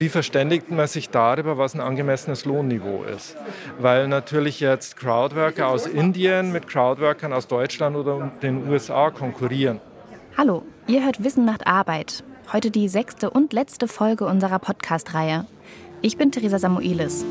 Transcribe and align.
Wie 0.00 0.10
verständigt 0.10 0.70
man 0.70 0.86
sich 0.86 1.10
darüber, 1.10 1.58
was 1.58 1.74
ein 1.74 1.80
angemessenes 1.80 2.44
Lohnniveau 2.44 3.02
ist? 3.02 3.36
Weil 3.80 4.06
natürlich 4.06 4.60
jetzt 4.60 4.96
Crowdworker 4.96 5.66
aus 5.66 5.88
Indien 5.88 6.52
mit 6.52 6.68
Crowdworkern 6.68 7.32
aus 7.32 7.48
Deutschland 7.48 7.96
oder 7.96 8.30
den 8.40 8.68
USA 8.68 9.10
konkurrieren. 9.10 9.80
Hallo, 10.36 10.62
ihr 10.86 11.04
hört 11.04 11.24
Wissen 11.24 11.44
macht 11.44 11.66
Arbeit. 11.66 12.22
Heute 12.52 12.70
die 12.70 12.86
sechste 12.86 13.30
und 13.30 13.52
letzte 13.52 13.88
Folge 13.88 14.26
unserer 14.26 14.60
Podcast-Reihe. 14.60 15.46
Ich 16.00 16.16
bin 16.16 16.30
Theresa 16.30 16.60
Samuelis. 16.60 17.24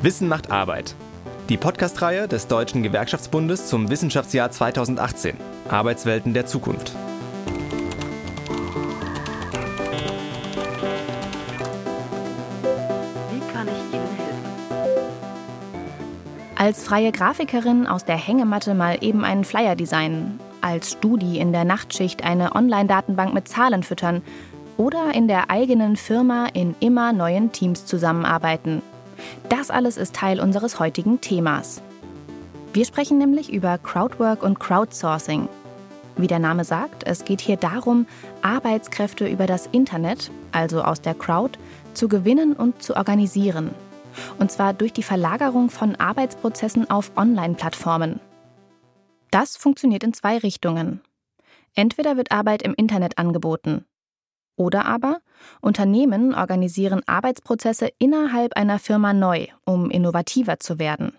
Wissen 0.00 0.28
macht 0.28 0.50
Arbeit. 0.50 0.96
Die 1.50 1.58
Podcast-Reihe 1.58 2.26
des 2.26 2.46
Deutschen 2.46 2.82
Gewerkschaftsbundes 2.82 3.66
zum 3.66 3.90
Wissenschaftsjahr 3.90 4.50
2018. 4.50 5.36
Arbeitswelten 5.68 6.32
der 6.32 6.46
Zukunft. 6.46 6.92
Wie 13.30 13.40
kann 13.52 13.68
ich 13.68 13.94
Ihnen 13.94 14.08
helfen? 14.16 14.44
Als 16.56 16.82
freie 16.82 17.12
Grafikerin 17.12 17.86
aus 17.86 18.06
der 18.06 18.16
Hängematte 18.16 18.72
mal 18.72 18.96
eben 19.02 19.22
einen 19.22 19.44
Flyer 19.44 19.76
designen, 19.76 20.40
als 20.62 20.92
Studi 20.92 21.38
in 21.38 21.52
der 21.52 21.66
Nachtschicht 21.66 22.24
eine 22.24 22.54
Online-Datenbank 22.54 23.34
mit 23.34 23.48
Zahlen 23.48 23.82
füttern 23.82 24.22
oder 24.78 25.14
in 25.14 25.28
der 25.28 25.50
eigenen 25.50 25.96
Firma 25.96 26.46
in 26.54 26.74
immer 26.80 27.12
neuen 27.12 27.52
Teams 27.52 27.84
zusammenarbeiten– 27.84 28.80
das 29.48 29.70
alles 29.70 29.96
ist 29.96 30.14
Teil 30.14 30.40
unseres 30.40 30.78
heutigen 30.78 31.20
Themas. 31.20 31.82
Wir 32.72 32.84
sprechen 32.84 33.18
nämlich 33.18 33.52
über 33.52 33.78
Crowdwork 33.78 34.42
und 34.42 34.58
Crowdsourcing. 34.58 35.48
Wie 36.16 36.26
der 36.26 36.38
Name 36.38 36.64
sagt, 36.64 37.04
es 37.06 37.24
geht 37.24 37.40
hier 37.40 37.56
darum, 37.56 38.06
Arbeitskräfte 38.42 39.26
über 39.26 39.46
das 39.46 39.66
Internet, 39.66 40.30
also 40.52 40.82
aus 40.82 41.00
der 41.00 41.14
Crowd, 41.14 41.58
zu 41.92 42.08
gewinnen 42.08 42.52
und 42.52 42.82
zu 42.82 42.96
organisieren. 42.96 43.70
Und 44.38 44.50
zwar 44.52 44.74
durch 44.74 44.92
die 44.92 45.02
Verlagerung 45.02 45.70
von 45.70 45.96
Arbeitsprozessen 45.96 46.88
auf 46.88 47.12
Online-Plattformen. 47.16 48.20
Das 49.30 49.56
funktioniert 49.56 50.04
in 50.04 50.12
zwei 50.12 50.38
Richtungen. 50.38 51.00
Entweder 51.74 52.16
wird 52.16 52.30
Arbeit 52.30 52.62
im 52.62 52.74
Internet 52.74 53.18
angeboten, 53.18 53.84
oder 54.56 54.84
aber 54.86 55.20
Unternehmen 55.60 56.34
organisieren 56.34 57.02
Arbeitsprozesse 57.06 57.90
innerhalb 57.98 58.56
einer 58.56 58.78
Firma 58.78 59.12
neu, 59.12 59.46
um 59.64 59.90
innovativer 59.90 60.60
zu 60.60 60.78
werden. 60.78 61.16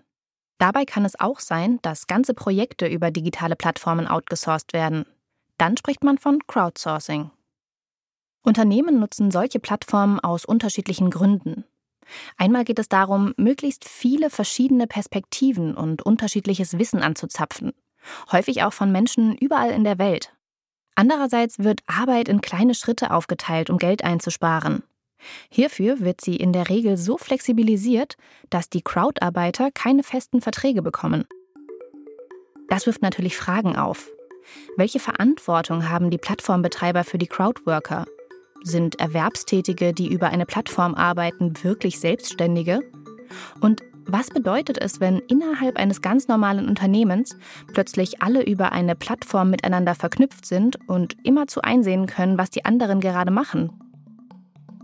Dabei 0.58 0.84
kann 0.84 1.04
es 1.04 1.20
auch 1.20 1.40
sein, 1.40 1.78
dass 1.82 2.06
ganze 2.06 2.32
Projekte 2.32 2.86
über 2.86 3.10
digitale 3.10 3.56
Plattformen 3.56 4.06
outgesourced 4.06 4.72
werden. 4.72 5.04
Dann 5.58 5.76
spricht 5.76 6.02
man 6.02 6.18
von 6.18 6.38
Crowdsourcing. 6.46 7.30
Unternehmen 8.42 9.00
nutzen 9.00 9.30
solche 9.30 9.58
Plattformen 9.58 10.20
aus 10.20 10.44
unterschiedlichen 10.44 11.10
Gründen. 11.10 11.64
Einmal 12.36 12.64
geht 12.64 12.78
es 12.78 12.88
darum, 12.88 13.34
möglichst 13.36 13.84
viele 13.86 14.30
verschiedene 14.30 14.86
Perspektiven 14.86 15.74
und 15.74 16.02
unterschiedliches 16.02 16.78
Wissen 16.78 17.02
anzuzapfen, 17.02 17.72
häufig 18.30 18.62
auch 18.62 18.72
von 18.72 18.92
Menschen 18.92 19.36
überall 19.36 19.70
in 19.70 19.82
der 19.82 19.98
Welt, 19.98 20.35
Andererseits 20.96 21.58
wird 21.58 21.82
Arbeit 21.86 22.28
in 22.28 22.40
kleine 22.40 22.74
Schritte 22.74 23.10
aufgeteilt, 23.10 23.70
um 23.70 23.76
Geld 23.76 24.02
einzusparen. 24.02 24.82
Hierfür 25.50 26.00
wird 26.00 26.20
sie 26.20 26.36
in 26.36 26.52
der 26.52 26.68
Regel 26.68 26.96
so 26.96 27.18
flexibilisiert, 27.18 28.16
dass 28.50 28.70
die 28.70 28.82
Crowd-Arbeiter 28.82 29.70
keine 29.72 30.02
festen 30.02 30.40
Verträge 30.40 30.82
bekommen. 30.82 31.24
Das 32.68 32.86
wirft 32.86 33.02
natürlich 33.02 33.36
Fragen 33.36 33.76
auf. 33.76 34.08
Welche 34.76 34.98
Verantwortung 34.98 35.88
haben 35.88 36.10
die 36.10 36.18
Plattformbetreiber 36.18 37.04
für 37.04 37.18
die 37.18 37.26
Crowdworker? 37.26 38.06
Sind 38.62 38.98
Erwerbstätige, 38.98 39.92
die 39.92 40.08
über 40.08 40.28
eine 40.28 40.46
Plattform 40.46 40.94
arbeiten, 40.94 41.52
wirklich 41.62 42.00
Selbstständige? 42.00 42.80
Und 43.60 43.82
was 44.06 44.30
bedeutet 44.30 44.78
es, 44.78 45.00
wenn 45.00 45.18
innerhalb 45.18 45.76
eines 45.76 46.00
ganz 46.00 46.28
normalen 46.28 46.68
Unternehmens 46.68 47.36
plötzlich 47.72 48.22
alle 48.22 48.44
über 48.44 48.72
eine 48.72 48.94
Plattform 48.94 49.50
miteinander 49.50 49.94
verknüpft 49.94 50.46
sind 50.46 50.78
und 50.88 51.16
immerzu 51.24 51.60
einsehen 51.62 52.06
können, 52.06 52.38
was 52.38 52.50
die 52.50 52.64
anderen 52.64 53.00
gerade 53.00 53.30
machen? 53.30 53.70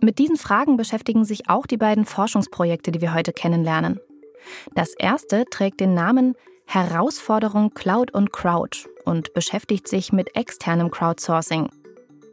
Mit 0.00 0.18
diesen 0.18 0.36
Fragen 0.36 0.76
beschäftigen 0.76 1.24
sich 1.24 1.48
auch 1.48 1.66
die 1.66 1.76
beiden 1.76 2.04
Forschungsprojekte, 2.04 2.90
die 2.90 3.00
wir 3.00 3.14
heute 3.14 3.32
kennenlernen. 3.32 4.00
Das 4.74 4.94
erste 4.98 5.44
trägt 5.48 5.78
den 5.78 5.94
Namen 5.94 6.34
Herausforderung 6.66 7.74
Cloud 7.74 8.12
und 8.12 8.32
Crowd 8.32 8.88
und 9.04 9.32
beschäftigt 9.34 9.86
sich 9.86 10.12
mit 10.12 10.34
externem 10.34 10.90
Crowdsourcing. 10.90 11.68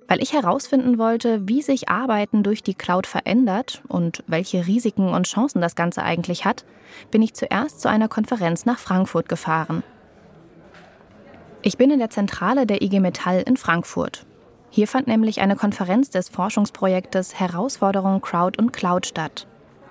Weil 0.09 0.23
ich 0.23 0.33
herausfinden 0.33 0.97
wollte, 0.97 1.47
wie 1.47 1.61
sich 1.61 1.87
Arbeiten 1.87 2.41
durch 2.41 2.63
die 2.63 2.73
Cloud 2.73 3.05
verändert 3.05 3.83
und 3.87 4.23
welche 4.25 4.65
Risiken 4.65 5.13
und 5.13 5.27
Chancen 5.27 5.61
das 5.61 5.75
Ganze 5.75 6.01
eigentlich 6.01 6.45
hat, 6.45 6.65
bin 7.11 7.21
ich 7.21 7.35
zuerst 7.35 7.79
zu 7.79 7.89
einer 7.89 8.07
Konferenz 8.07 8.65
nach 8.65 8.79
Frankfurt 8.79 9.29
gefahren. 9.29 9.83
Ich 11.61 11.77
bin 11.77 11.91
in 11.91 11.99
der 11.99 12.09
Zentrale 12.09 12.65
der 12.65 12.81
IG 12.81 12.99
Metall 12.99 13.43
in 13.45 13.55
Frankfurt. 13.55 14.25
Hier 14.71 14.87
fand 14.87 15.05
nämlich 15.07 15.41
eine 15.41 15.55
Konferenz 15.55 16.09
des 16.09 16.29
Forschungsprojektes 16.29 17.39
Herausforderung 17.39 18.21
Crowd 18.21 18.59
und 18.59 18.73
Cloud 18.73 19.05
statt. 19.05 19.45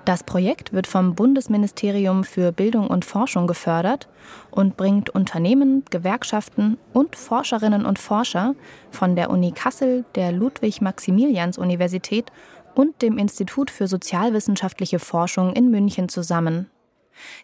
Das 0.09 0.25
Projekt 0.25 0.73
wird 0.73 0.87
vom 0.87 1.15
Bundesministerium 1.15 2.25
für 2.25 2.51
Bildung 2.51 2.87
und 2.87 3.05
Forschung 3.05 3.47
gefördert 3.47 4.09
und 4.51 4.79
bringt 4.79 5.11
Unternehmen, 5.11 5.85
Gewerkschaften 5.91 6.79
und 6.95 7.15
Forscherinnen 7.15 7.85
und 7.85 7.99
Forscher 7.99 8.55
von 8.91 9.17
der 9.17 9.29
Uni 9.29 9.53
Kassel, 9.53 10.07
der 10.15 10.33
Ludwig-Maximilians-Universität 10.33 12.33
und 12.75 13.03
dem 13.03 13.19
Institut 13.19 13.71
für 13.71 13.87
sozialwissenschaftliche 13.87 14.99
Forschung 14.99 15.53
in 15.53 15.71
München 15.71 16.09
zusammen. 16.09 16.71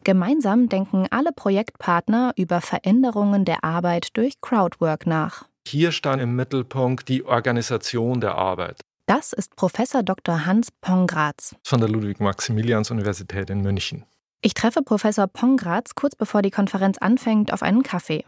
Gemeinsam 0.03 0.71
denken 0.71 1.07
alle 1.11 1.33
Projektpartner 1.33 2.33
über 2.39 2.63
Veränderungen 2.63 3.45
der 3.45 3.63
Arbeit 3.63 4.17
durch 4.17 4.41
Crowdwork 4.41 5.07
nach. 5.07 5.45
Hier 5.69 5.93
stand 5.93 6.23
im 6.23 6.35
Mittelpunkt 6.35 7.11
die 7.11 7.27
Organisation 7.27 8.23
der 8.23 8.37
Arbeit. 8.37 8.81
Das 9.07 9.35
ist 9.35 9.55
Professor 9.55 10.03
Dr. 10.03 10.47
Hans 10.47 10.71
Pongratz 10.81 11.55
von 11.63 11.79
der 11.79 11.91
Ludwig-Maximilians-Universität 11.91 13.51
in 13.51 13.61
München. 13.61 14.07
Ich 14.41 14.55
treffe 14.55 14.81
Professor 14.81 15.27
Pongratz 15.27 15.95
kurz 15.95 16.17
bevor 16.17 16.41
die 16.41 16.51
Konferenz 16.51 16.97
anfängt 16.97 17.53
auf 17.53 17.63
einen 17.63 17.83
Kaffee. 17.83 18.25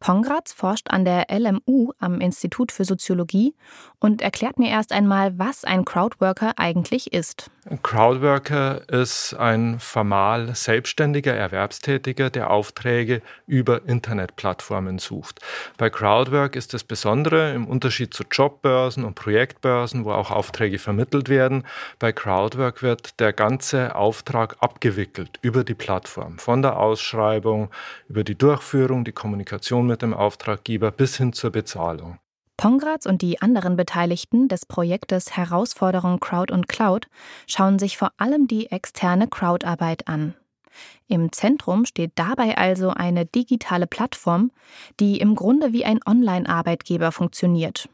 Pongratz 0.00 0.52
forscht 0.52 0.90
an 0.90 1.06
der 1.06 1.28
LMU 1.30 1.92
am 1.98 2.20
Institut 2.20 2.72
für 2.72 2.84
Soziologie 2.84 3.54
und 4.00 4.20
erklärt 4.20 4.58
mir 4.58 4.68
erst 4.68 4.92
einmal, 4.92 5.38
was 5.38 5.64
ein 5.64 5.86
Crowdworker 5.86 6.58
eigentlich 6.58 7.14
ist. 7.14 7.50
Crowdworker 7.84 8.88
ist 8.88 9.34
ein 9.34 9.78
formal 9.78 10.52
selbstständiger 10.52 11.32
Erwerbstätiger, 11.32 12.28
der 12.28 12.50
Aufträge 12.50 13.22
über 13.46 13.86
Internetplattformen 13.86 14.98
sucht. 14.98 15.38
Bei 15.78 15.88
Crowdwork 15.88 16.56
ist 16.56 16.74
das 16.74 16.82
Besondere 16.82 17.54
im 17.54 17.68
Unterschied 17.68 18.14
zu 18.14 18.24
Jobbörsen 18.28 19.04
und 19.04 19.14
Projektbörsen, 19.14 20.04
wo 20.04 20.10
auch 20.10 20.32
Aufträge 20.32 20.80
vermittelt 20.80 21.28
werden. 21.28 21.64
Bei 22.00 22.10
Crowdwork 22.10 22.82
wird 22.82 23.20
der 23.20 23.32
ganze 23.32 23.94
Auftrag 23.94 24.56
abgewickelt 24.58 25.38
über 25.40 25.62
die 25.62 25.74
Plattform, 25.74 26.40
von 26.40 26.62
der 26.62 26.76
Ausschreibung 26.78 27.70
über 28.08 28.24
die 28.24 28.36
Durchführung, 28.36 29.04
die 29.04 29.12
Kommunikation 29.12 29.86
mit 29.86 30.02
dem 30.02 30.14
Auftraggeber 30.14 30.90
bis 30.90 31.16
hin 31.16 31.32
zur 31.32 31.52
Bezahlung. 31.52 32.18
Pongratz 32.56 33.06
und 33.06 33.22
die 33.22 33.40
anderen 33.40 33.76
Beteiligten 33.76 34.48
des 34.48 34.66
Projektes 34.66 35.36
Herausforderung 35.36 36.20
Crowd 36.20 36.52
und 36.52 36.68
Cloud 36.68 37.08
schauen 37.46 37.78
sich 37.78 37.96
vor 37.96 38.12
allem 38.18 38.46
die 38.46 38.70
externe 38.70 39.26
Crowdarbeit 39.28 40.08
an. 40.08 40.34
Im 41.08 41.32
Zentrum 41.32 41.84
steht 41.84 42.12
dabei 42.14 42.56
also 42.56 42.90
eine 42.90 43.26
digitale 43.26 43.86
Plattform, 43.86 44.50
die 45.00 45.18
im 45.18 45.34
Grunde 45.34 45.72
wie 45.72 45.84
ein 45.84 46.00
Online-Arbeitgeber 46.06 47.12
funktioniert. 47.12 47.88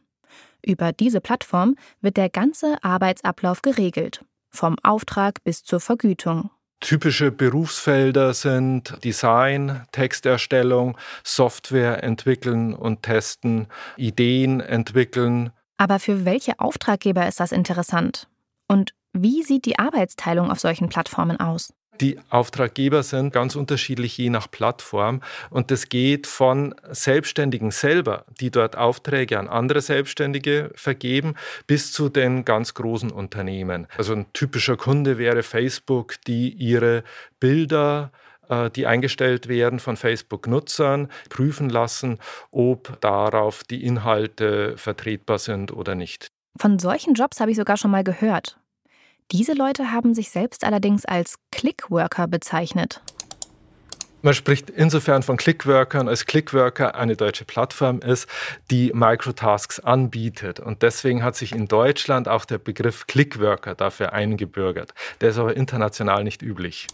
Über 0.64 0.92
diese 0.92 1.20
Plattform 1.20 1.76
wird 2.00 2.16
der 2.16 2.28
ganze 2.28 2.82
Arbeitsablauf 2.82 3.62
geregelt, 3.62 4.24
vom 4.50 4.76
Auftrag 4.82 5.42
bis 5.44 5.62
zur 5.64 5.80
Vergütung. 5.80 6.50
Typische 6.80 7.32
Berufsfelder 7.32 8.34
sind 8.34 9.02
Design, 9.02 9.84
Texterstellung, 9.90 10.96
Software 11.24 12.04
entwickeln 12.04 12.72
und 12.72 13.02
testen, 13.02 13.66
Ideen 13.96 14.60
entwickeln. 14.60 15.50
Aber 15.76 15.98
für 15.98 16.24
welche 16.24 16.60
Auftraggeber 16.60 17.26
ist 17.26 17.40
das 17.40 17.52
interessant? 17.52 18.28
Und 18.68 18.94
wie 19.12 19.42
sieht 19.42 19.64
die 19.64 19.78
Arbeitsteilung 19.78 20.50
auf 20.50 20.60
solchen 20.60 20.88
Plattformen 20.88 21.40
aus? 21.40 21.72
Die 22.00 22.18
Auftraggeber 22.30 23.02
sind 23.02 23.32
ganz 23.32 23.56
unterschiedlich 23.56 24.16
je 24.16 24.30
nach 24.30 24.50
Plattform 24.50 25.20
und 25.50 25.70
das 25.70 25.88
geht 25.88 26.26
von 26.26 26.74
Selbstständigen 26.90 27.70
selber, 27.70 28.24
die 28.40 28.50
dort 28.50 28.76
Aufträge 28.76 29.38
an 29.38 29.48
andere 29.48 29.80
Selbstständige 29.80 30.70
vergeben, 30.74 31.34
bis 31.66 31.92
zu 31.92 32.08
den 32.08 32.44
ganz 32.44 32.74
großen 32.74 33.10
Unternehmen. 33.10 33.86
Also 33.96 34.12
ein 34.12 34.26
typischer 34.32 34.76
Kunde 34.76 35.18
wäre 35.18 35.42
Facebook, 35.42 36.14
die 36.26 36.50
ihre 36.50 37.02
Bilder 37.40 38.12
äh, 38.48 38.70
die 38.70 38.86
eingestellt 38.86 39.48
werden 39.48 39.78
von 39.78 39.96
Facebook-Nutzern, 39.96 41.08
prüfen 41.28 41.68
lassen, 41.68 42.18
ob 42.50 43.00
darauf 43.00 43.64
die 43.64 43.84
Inhalte 43.84 44.76
vertretbar 44.76 45.38
sind 45.38 45.72
oder 45.72 45.94
nicht. 45.94 46.28
Von 46.58 46.78
solchen 46.78 47.14
Jobs 47.14 47.40
habe 47.40 47.50
ich 47.50 47.56
sogar 47.56 47.76
schon 47.76 47.90
mal 47.90 48.04
gehört. 48.04 48.58
Diese 49.30 49.52
Leute 49.52 49.92
haben 49.92 50.14
sich 50.14 50.30
selbst 50.30 50.64
allerdings 50.64 51.04
als 51.04 51.34
Clickworker 51.50 52.26
bezeichnet. 52.26 53.02
Man 54.22 54.34
spricht 54.34 54.70
insofern 54.70 55.22
von 55.22 55.36
Clickworkern, 55.36 56.08
als 56.08 56.26
Clickworker 56.26 56.94
eine 56.96 57.14
deutsche 57.14 57.44
Plattform 57.44 58.00
ist, 58.00 58.26
die 58.70 58.90
Microtasks 58.92 59.80
anbietet. 59.80 60.58
Und 60.58 60.82
deswegen 60.82 61.22
hat 61.22 61.36
sich 61.36 61.52
in 61.52 61.68
Deutschland 61.68 62.26
auch 62.26 62.44
der 62.44 62.58
Begriff 62.58 63.06
Clickworker 63.06 63.74
dafür 63.74 64.12
eingebürgert. 64.12 64.92
Der 65.20 65.30
ist 65.30 65.38
aber 65.38 65.56
international 65.56 66.24
nicht 66.24 66.42
üblich. 66.42 66.88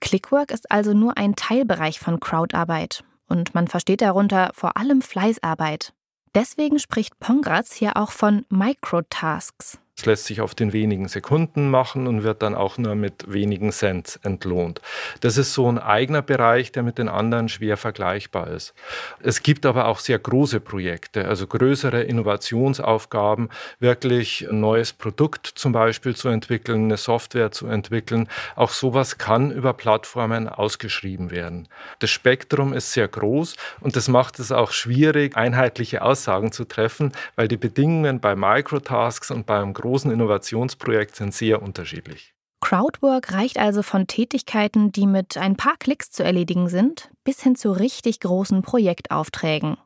Clickwork 0.00 0.50
ist 0.50 0.70
also 0.70 0.94
nur 0.94 1.16
ein 1.16 1.36
Teilbereich 1.36 2.00
von 2.00 2.18
Crowdarbeit. 2.18 3.04
Und 3.28 3.54
man 3.54 3.68
versteht 3.68 4.00
darunter 4.00 4.50
vor 4.54 4.76
allem 4.76 5.00
Fleißarbeit. 5.00 5.92
Deswegen 6.34 6.78
spricht 6.78 7.20
Pongratz 7.20 7.72
hier 7.74 7.96
auch 7.96 8.10
von 8.10 8.46
Microtasks. 8.48 9.78
Es 9.96 10.06
lässt 10.06 10.24
sich 10.24 10.40
auf 10.40 10.56
den 10.56 10.72
wenigen 10.72 11.06
Sekunden 11.06 11.70
machen 11.70 12.08
und 12.08 12.24
wird 12.24 12.42
dann 12.42 12.56
auch 12.56 12.78
nur 12.78 12.96
mit 12.96 13.32
wenigen 13.32 13.70
Cent 13.70 14.18
entlohnt. 14.24 14.80
Das 15.20 15.38
ist 15.38 15.54
so 15.54 15.68
ein 15.70 15.78
eigener 15.78 16.20
Bereich, 16.20 16.72
der 16.72 16.82
mit 16.82 16.98
den 16.98 17.08
anderen 17.08 17.48
schwer 17.48 17.76
vergleichbar 17.76 18.48
ist. 18.48 18.74
Es 19.22 19.44
gibt 19.44 19.64
aber 19.64 19.86
auch 19.86 20.00
sehr 20.00 20.18
große 20.18 20.58
Projekte, 20.58 21.28
also 21.28 21.46
größere 21.46 22.02
Innovationsaufgaben, 22.02 23.50
wirklich 23.78 24.48
ein 24.50 24.58
neues 24.58 24.92
Produkt 24.92 25.46
zum 25.46 25.70
Beispiel 25.70 26.16
zu 26.16 26.28
entwickeln, 26.28 26.86
eine 26.86 26.96
Software 26.96 27.52
zu 27.52 27.68
entwickeln. 27.68 28.28
Auch 28.56 28.70
sowas 28.70 29.16
kann 29.16 29.52
über 29.52 29.74
Plattformen 29.74 30.48
ausgeschrieben 30.48 31.30
werden. 31.30 31.68
Das 32.00 32.10
Spektrum 32.10 32.72
ist 32.72 32.92
sehr 32.92 33.06
groß 33.06 33.54
und 33.80 33.94
das 33.94 34.08
macht 34.08 34.40
es 34.40 34.50
auch 34.50 34.72
schwierig, 34.72 35.36
einheitliche 35.36 36.02
Aussagen 36.02 36.50
zu 36.50 36.64
treffen, 36.64 37.12
weil 37.36 37.46
die 37.46 37.56
Bedingungen 37.56 38.18
bei 38.18 38.34
Microtasks 38.34 39.30
und 39.30 39.46
beim 39.46 39.72
großen 39.84 40.10
Innovationsprojekt 40.10 41.14
sind 41.14 41.34
sehr 41.34 41.60
unterschiedlich. 41.60 42.32
Crowdwork 42.62 43.34
reicht 43.34 43.58
also 43.58 43.82
von 43.82 44.06
Tätigkeiten, 44.06 44.92
die 44.92 45.06
mit 45.06 45.36
ein 45.36 45.56
paar 45.56 45.76
Klicks 45.78 46.10
zu 46.10 46.24
erledigen 46.24 46.70
sind, 46.70 47.10
bis 47.22 47.42
hin 47.42 47.54
zu 47.54 47.70
richtig 47.70 48.20
großen 48.20 48.62
Projektaufträgen. 48.62 49.76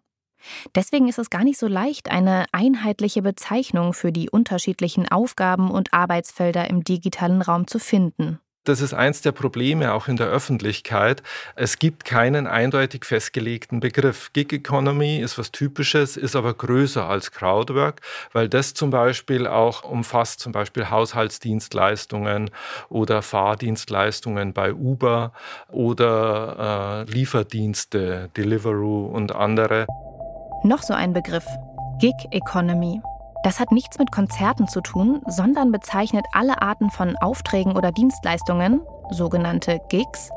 Deswegen 0.76 1.08
ist 1.08 1.18
es 1.18 1.30
gar 1.30 1.42
nicht 1.42 1.58
so 1.58 1.66
leicht, 1.66 2.12
eine 2.12 2.44
einheitliche 2.52 3.22
Bezeichnung 3.22 3.92
für 3.92 4.12
die 4.12 4.30
unterschiedlichen 4.30 5.08
Aufgaben 5.08 5.68
und 5.68 5.92
Arbeitsfelder 5.92 6.70
im 6.70 6.84
digitalen 6.84 7.42
Raum 7.42 7.66
zu 7.66 7.80
finden. 7.80 8.38
Das 8.68 8.82
ist 8.82 8.92
eins 8.92 9.22
der 9.22 9.32
Probleme 9.32 9.94
auch 9.94 10.08
in 10.08 10.16
der 10.16 10.26
Öffentlichkeit. 10.26 11.22
Es 11.56 11.78
gibt 11.78 12.04
keinen 12.04 12.46
eindeutig 12.46 13.06
festgelegten 13.06 13.80
Begriff. 13.80 14.30
Gig 14.34 14.52
Economy 14.52 15.20
ist 15.20 15.38
was 15.38 15.52
Typisches, 15.52 16.18
ist 16.18 16.36
aber 16.36 16.52
größer 16.52 17.08
als 17.08 17.32
Crowdwork, 17.32 18.02
weil 18.34 18.50
das 18.50 18.74
zum 18.74 18.90
Beispiel 18.90 19.46
auch 19.46 19.84
umfasst 19.84 20.40
zum 20.40 20.52
Beispiel 20.52 20.90
Haushaltsdienstleistungen 20.90 22.50
oder 22.90 23.22
Fahrdienstleistungen 23.22 24.52
bei 24.52 24.74
Uber 24.74 25.32
oder 25.70 27.06
äh, 27.08 27.10
Lieferdienste, 27.10 28.28
Deliveroo 28.36 29.06
und 29.06 29.34
andere. 29.34 29.86
Noch 30.62 30.82
so 30.82 30.92
ein 30.92 31.14
Begriff. 31.14 31.46
Gig 32.00 32.14
Economy. 32.32 33.00
Das 33.44 33.60
hat 33.60 33.70
nichts 33.70 33.98
mit 33.98 34.10
Konzerten 34.10 34.66
zu 34.66 34.80
tun, 34.80 35.22
sondern 35.26 35.70
bezeichnet 35.70 36.26
alle 36.32 36.60
Arten 36.60 36.90
von 36.90 37.16
Aufträgen 37.16 37.76
oder 37.76 37.92
Dienstleistungen, 37.92 38.80
sogenannte 39.10 39.80
Gigs, 39.88 40.30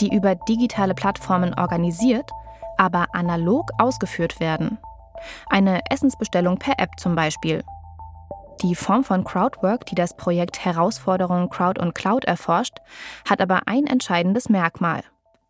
die 0.00 0.14
über 0.14 0.34
digitale 0.34 0.94
Plattformen 0.94 1.54
organisiert, 1.54 2.30
aber 2.76 3.06
analog 3.12 3.70
ausgeführt 3.78 4.40
werden. 4.40 4.78
Eine 5.46 5.80
Essensbestellung 5.90 6.58
per 6.58 6.78
App 6.78 6.98
zum 6.98 7.14
Beispiel. 7.14 7.64
Die 8.62 8.74
Form 8.74 9.04
von 9.04 9.24
Crowdwork, 9.24 9.86
die 9.86 9.94
das 9.94 10.16
Projekt 10.16 10.64
Herausforderungen 10.64 11.50
Crowd 11.50 11.80
und 11.80 11.94
Cloud 11.94 12.24
erforscht, 12.24 12.78
hat 13.28 13.40
aber 13.40 13.62
ein 13.66 13.86
entscheidendes 13.86 14.48
Merkmal. 14.48 15.02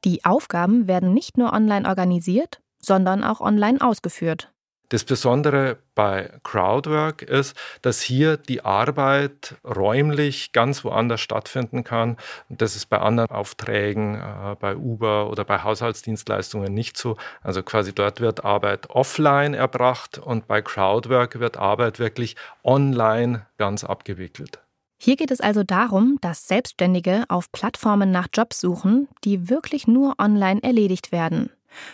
Die 0.05 0.25
Aufgaben 0.25 0.89
werden 0.89 1.13
nicht 1.13 1.39
nur 1.39 1.53
online 1.53 1.89
organisiert, 1.89 2.61
sondern 2.79 3.25
auch 3.25 3.41
online 3.41 3.81
ausgeführt. 3.81 4.54
Das 4.91 5.05
Besondere 5.05 5.79
bei 5.95 6.31
Crowdwork 6.43 7.23
ist, 7.23 7.57
dass 7.83 8.03
hier 8.03 8.37
die 8.37 8.65
Arbeit 8.65 9.57
räumlich 9.65 10.53
ganz 10.53 10.85
woanders 10.85 11.21
stattfinden 11.21 11.85
kann. 11.85 12.17
Das 12.51 12.77
ist 12.77 12.87
bei 12.87 12.99
anderen 12.99 13.31
Aufträgen, 13.31 14.17
äh, 14.17 14.57
bei 14.61 14.77
Uber 14.77 15.31
oder 15.31 15.45
bei 15.45 15.63
Haushaltsdienstleistungen 15.63 16.73
nicht 16.73 16.99
so. 16.99 17.17
Also 17.43 17.63
quasi 17.63 17.95
dort 17.95 18.21
wird 18.21 18.45
Arbeit 18.45 18.91
offline 18.91 19.55
erbracht 19.55 20.19
und 20.19 20.47
bei 20.47 20.61
Crowdwork 20.61 21.41
wird 21.41 21.57
Arbeit 21.57 21.99
wirklich 21.99 22.37
online 22.63 23.47
ganz 23.57 23.85
abgewickelt. 23.85 24.61
Hier 25.01 25.17
geht 25.17 25.31
es 25.31 25.41
also 25.41 25.65
darum, 25.65 26.19
dass 26.21 26.47
Selbstständige 26.47 27.25
auf 27.29 27.51
Plattformen 27.53 28.11
nach 28.11 28.29
Jobs 28.33 28.61
suchen, 28.61 29.09
die 29.25 29.49
wirklich 29.51 29.87
nur 29.87 30.15
online 30.19 30.63
erledigt 30.63 31.13
werden. 31.13 31.51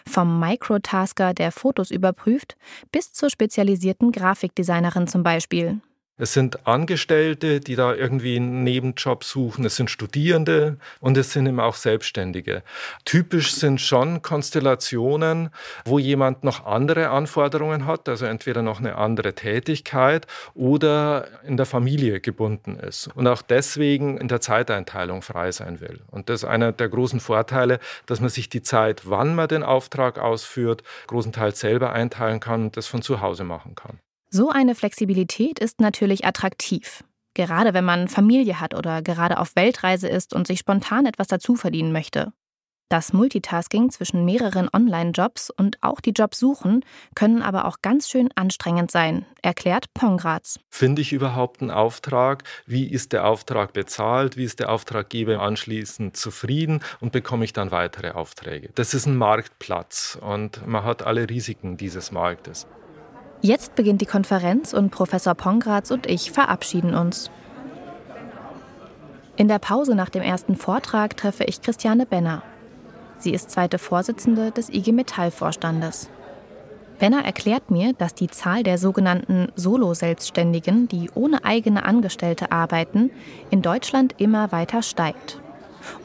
Vom 0.09 0.41
Microtasker, 0.41 1.35
der 1.35 1.53
Fotos 1.53 1.91
überprüft, 1.91 2.57
bis 2.93 3.13
zur 3.13 3.31
spezialisierten 3.31 4.13
Grafikdesignerin 4.13 5.07
zum 5.07 5.23
Beispiel. 5.23 5.81
Es 6.21 6.35
sind 6.35 6.67
Angestellte, 6.67 7.61
die 7.61 7.77
da 7.77 7.95
irgendwie 7.95 8.37
einen 8.37 8.63
Nebenjob 8.63 9.25
suchen. 9.25 9.65
Es 9.65 9.77
sind 9.77 9.91
Studierende 9.91 10.77
und 11.01 11.17
es 11.17 11.33
sind 11.33 11.47
eben 11.47 11.61
auch 11.61 11.77
Selbstständige. 11.77 12.63
Typisch 13.07 13.55
sind 13.55 13.81
schon 13.81 14.21
Konstellationen, 14.21 15.49
wo 15.87 15.99
jemand 15.99 16.45
noch 16.45 16.67
andere 16.67 17.09
Anforderungen 17.09 17.87
hat, 17.87 18.07
also 18.07 18.27
entweder 18.27 18.61
noch 18.61 18.81
eine 18.81 18.97
andere 18.97 19.35
Tätigkeit 19.35 20.27
oder 20.53 21.27
in 21.43 21.57
der 21.57 21.65
Familie 21.65 22.21
gebunden 22.21 22.77
ist 22.77 23.07
und 23.15 23.27
auch 23.27 23.41
deswegen 23.41 24.19
in 24.19 24.29
der 24.29 24.43
Zeiteinteilung 24.43 25.23
frei 25.23 25.53
sein 25.53 25.81
will. 25.81 26.01
Und 26.11 26.29
das 26.29 26.43
ist 26.43 26.49
einer 26.49 26.73
der 26.73 26.91
großen 26.91 27.21
Vorteile, 27.21 27.79
dass 28.05 28.21
man 28.21 28.29
sich 28.29 28.51
die 28.51 28.61
Zeit, 28.61 29.09
wann 29.09 29.35
man 29.35 29.49
den 29.49 29.63
Auftrag 29.63 30.19
ausführt, 30.19 30.83
großenteils 31.07 31.61
selber 31.61 31.95
einteilen 31.95 32.41
kann 32.41 32.65
und 32.65 32.77
das 32.77 32.89
von 32.89 33.01
zu 33.01 33.23
Hause 33.23 33.45
machen 33.45 33.75
kann. 33.75 34.01
So 34.33 34.49
eine 34.49 34.77
Flexibilität 34.77 35.59
ist 35.59 35.81
natürlich 35.81 36.25
attraktiv. 36.25 37.03
Gerade 37.35 37.75
wenn 37.75 37.85
man 37.85 38.07
Familie 38.07 38.61
hat 38.61 38.75
oder 38.75 39.03
gerade 39.03 39.39
auf 39.39 39.57
Weltreise 39.57 40.09
ist 40.09 40.35
und 40.35 40.47
sich 40.47 40.61
spontan 40.61 41.05
etwas 41.05 41.27
dazu 41.27 41.57
verdienen 41.57 41.91
möchte. 41.91 42.33
Das 42.89 43.13
Multitasking 43.13 43.91
zwischen 43.91 44.25
mehreren 44.25 44.69
Online-Jobs 44.73 45.51
und 45.51 45.79
auch 45.81 46.01
die 46.01 46.11
Jobs 46.11 46.39
suchen 46.39 46.85
können 47.17 47.43
aber 47.43 47.65
auch 47.65 47.83
ganz 47.83 48.09
schön 48.09 48.29
anstrengend 48.37 48.93
sein, 48.93 49.27
erklärt 49.43 49.93
Pongratz. 49.95 50.61
Finde 50.71 51.03
ich 51.03 51.13
überhaupt 51.13 51.61
einen 51.61 51.73
Auftrag? 51.73 52.45
Wie 52.67 52.89
ist 52.89 53.13
der 53.13 53.27
Auftrag 53.27 53.73
bezahlt? 53.73 54.37
Wie 54.37 54.45
ist 54.45 54.61
der 54.61 54.71
Auftraggeber 54.71 55.41
anschließend 55.41 56.17
zufrieden? 56.17 56.85
Und 57.01 57.11
bekomme 57.11 57.45
ich 57.45 57.53
dann 57.53 57.73
weitere 57.73 58.13
Aufträge? 58.13 58.71
Das 58.77 58.95
ist 58.95 59.07
ein 59.07 59.17
Marktplatz 59.17 60.17
und 60.21 60.65
man 60.69 60.85
hat 60.85 61.03
alle 61.03 61.29
Risiken 61.29 61.77
dieses 61.77 62.13
Marktes. 62.13 62.69
Jetzt 63.43 63.75
beginnt 63.75 64.03
die 64.03 64.07
Konferenz 64.07 64.75
und 64.75 64.91
Professor 64.91 65.35
Pongratz 65.35 65.91
und 65.91 66.07
ich 66.07 66.31
verabschieden 66.31 66.95
uns. 66.95 67.31
In 69.37 69.49
der 69.49 69.59
Pause 69.59 69.95
nach 69.95 70.11
dem 70.11 70.23
ersten 70.23 70.57
Vortrag 70.57 71.17
treffe 71.17 71.45
ich 71.45 71.63
Christiane 71.63 72.05
Benner. 72.05 72.43
Sie 73.17 73.33
ist 73.33 73.51
zweite 73.51 73.79
Vorsitzende 73.79 74.51
des 74.51 74.69
IG 74.69 74.93
Metall-Vorstandes. 74.93 76.11
Benner 76.99 77.25
erklärt 77.25 77.71
mir, 77.71 77.95
dass 77.95 78.15
die 78.15 78.29
Zahl 78.29 78.63
der 78.63 78.77
sogenannten 78.77 79.51
Solo-Selbstständigen, 79.57 80.87
die 80.87 81.11
ohne 81.15 81.43
eigene 81.43 81.87
Angestellte 81.87 82.53
arbeiten, 82.53 83.11
in 83.49 83.63
Deutschland 83.63 84.17
immer 84.19 84.53
weiter 84.53 84.83
steigt. 84.83 85.41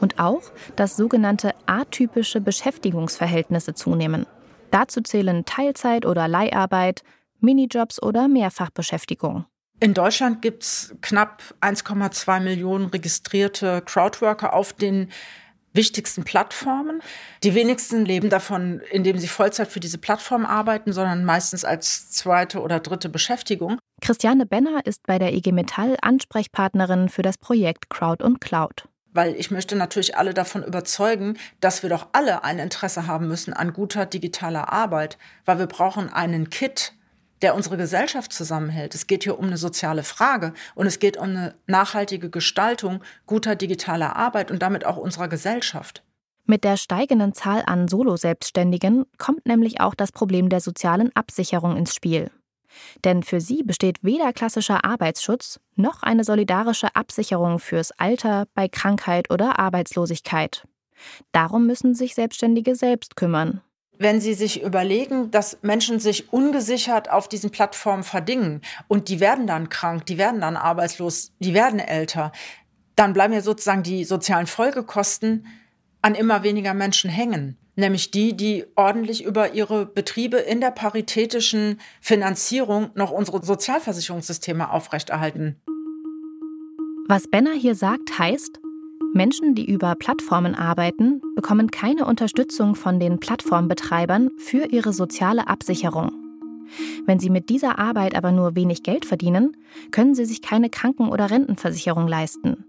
Und 0.00 0.18
auch, 0.18 0.40
dass 0.74 0.96
sogenannte 0.96 1.52
atypische 1.66 2.40
Beschäftigungsverhältnisse 2.40 3.74
zunehmen. 3.74 4.24
Dazu 4.70 5.02
zählen 5.02 5.44
Teilzeit 5.44 6.06
oder 6.06 6.28
Leiharbeit, 6.28 7.02
Minijobs 7.40 8.02
oder 8.02 8.28
Mehrfachbeschäftigung. 8.28 9.46
In 9.78 9.92
Deutschland 9.92 10.40
gibt 10.40 10.62
es 10.62 10.94
knapp 11.02 11.42
1,2 11.60 12.40
Millionen 12.40 12.86
registrierte 12.86 13.82
Crowdworker 13.82 14.54
auf 14.54 14.72
den 14.72 15.10
wichtigsten 15.76 16.24
Plattformen. 16.24 17.02
Die 17.44 17.54
wenigsten 17.54 18.04
leben 18.04 18.30
davon, 18.30 18.80
indem 18.90 19.18
sie 19.18 19.28
Vollzeit 19.28 19.68
für 19.68 19.80
diese 19.80 19.98
Plattform 19.98 20.46
arbeiten, 20.46 20.92
sondern 20.92 21.24
meistens 21.24 21.64
als 21.64 22.10
zweite 22.10 22.62
oder 22.62 22.80
dritte 22.80 23.08
Beschäftigung. 23.10 23.78
Christiane 24.00 24.46
Benner 24.46 24.84
ist 24.84 25.06
bei 25.06 25.18
der 25.18 25.34
IG 25.34 25.52
Metall 25.52 25.96
Ansprechpartnerin 26.00 27.08
für 27.08 27.22
das 27.22 27.38
Projekt 27.38 27.90
Crowd 27.90 28.24
und 28.24 28.40
Cloud. 28.40 28.88
Weil 29.12 29.34
ich 29.36 29.50
möchte 29.50 29.76
natürlich 29.76 30.16
alle 30.16 30.34
davon 30.34 30.62
überzeugen, 30.62 31.38
dass 31.60 31.82
wir 31.82 31.90
doch 31.90 32.08
alle 32.12 32.44
ein 32.44 32.58
Interesse 32.58 33.06
haben 33.06 33.28
müssen 33.28 33.54
an 33.54 33.72
guter 33.72 34.04
digitaler 34.04 34.72
Arbeit, 34.72 35.16
weil 35.44 35.58
wir 35.58 35.66
brauchen 35.66 36.10
einen 36.12 36.50
Kit 36.50 36.92
der 37.42 37.54
unsere 37.54 37.76
Gesellschaft 37.76 38.32
zusammenhält. 38.32 38.94
Es 38.94 39.06
geht 39.06 39.24
hier 39.24 39.38
um 39.38 39.46
eine 39.46 39.56
soziale 39.56 40.02
Frage 40.02 40.52
und 40.74 40.86
es 40.86 40.98
geht 40.98 41.16
um 41.16 41.24
eine 41.24 41.54
nachhaltige 41.66 42.30
Gestaltung 42.30 43.02
guter 43.26 43.56
digitaler 43.56 44.16
Arbeit 44.16 44.50
und 44.50 44.62
damit 44.62 44.84
auch 44.84 44.96
unserer 44.96 45.28
Gesellschaft. 45.28 46.02
Mit 46.44 46.62
der 46.62 46.76
steigenden 46.76 47.32
Zahl 47.32 47.62
an 47.66 47.88
Solo-Selbstständigen 47.88 49.04
kommt 49.18 49.46
nämlich 49.46 49.80
auch 49.80 49.94
das 49.94 50.12
Problem 50.12 50.48
der 50.48 50.60
sozialen 50.60 51.14
Absicherung 51.16 51.76
ins 51.76 51.94
Spiel. 51.94 52.30
Denn 53.04 53.22
für 53.22 53.40
sie 53.40 53.62
besteht 53.62 54.04
weder 54.04 54.32
klassischer 54.32 54.84
Arbeitsschutz 54.84 55.60
noch 55.74 56.02
eine 56.02 56.24
solidarische 56.24 56.94
Absicherung 56.94 57.58
fürs 57.58 57.90
Alter, 57.92 58.46
bei 58.54 58.68
Krankheit 58.68 59.30
oder 59.30 59.58
Arbeitslosigkeit. 59.58 60.64
Darum 61.32 61.66
müssen 61.66 61.94
sich 61.94 62.14
Selbstständige 62.14 62.74
selbst 62.74 63.16
kümmern. 63.16 63.60
Wenn 63.98 64.20
Sie 64.20 64.34
sich 64.34 64.62
überlegen, 64.62 65.30
dass 65.30 65.58
Menschen 65.62 66.00
sich 66.00 66.32
ungesichert 66.32 67.10
auf 67.10 67.28
diesen 67.28 67.50
Plattformen 67.50 68.02
verdingen 68.02 68.60
und 68.88 69.08
die 69.08 69.20
werden 69.20 69.46
dann 69.46 69.68
krank, 69.68 70.06
die 70.06 70.18
werden 70.18 70.40
dann 70.40 70.56
arbeitslos, 70.56 71.32
die 71.38 71.54
werden 71.54 71.78
älter, 71.78 72.32
dann 72.94 73.12
bleiben 73.12 73.32
ja 73.32 73.40
sozusagen 73.40 73.82
die 73.82 74.04
sozialen 74.04 74.46
Folgekosten 74.46 75.46
an 76.02 76.14
immer 76.14 76.42
weniger 76.42 76.74
Menschen 76.74 77.10
hängen 77.10 77.58
nämlich 77.76 78.10
die, 78.10 78.34
die 78.34 78.64
ordentlich 78.74 79.22
über 79.24 79.52
ihre 79.52 79.86
Betriebe 79.86 80.38
in 80.38 80.60
der 80.60 80.70
paritätischen 80.70 81.80
Finanzierung 82.00 82.90
noch 82.94 83.10
unsere 83.10 83.44
Sozialversicherungssysteme 83.44 84.70
aufrechterhalten. 84.70 85.60
Was 87.08 87.28
Benner 87.28 87.52
hier 87.52 87.76
sagt, 87.76 88.18
heißt, 88.18 88.58
Menschen, 89.14 89.54
die 89.54 89.70
über 89.70 89.94
Plattformen 89.94 90.54
arbeiten, 90.54 91.20
bekommen 91.34 91.70
keine 91.70 92.06
Unterstützung 92.06 92.74
von 92.74 93.00
den 93.00 93.18
Plattformbetreibern 93.18 94.30
für 94.38 94.66
ihre 94.66 94.92
soziale 94.92 95.48
Absicherung. 95.48 96.12
Wenn 97.06 97.20
sie 97.20 97.30
mit 97.30 97.48
dieser 97.48 97.78
Arbeit 97.78 98.14
aber 98.14 98.32
nur 98.32 98.56
wenig 98.56 98.82
Geld 98.82 99.04
verdienen, 99.04 99.56
können 99.90 100.14
sie 100.14 100.24
sich 100.24 100.42
keine 100.42 100.70
Kranken- 100.70 101.08
oder 101.08 101.30
Rentenversicherung 101.30 102.08
leisten. 102.08 102.64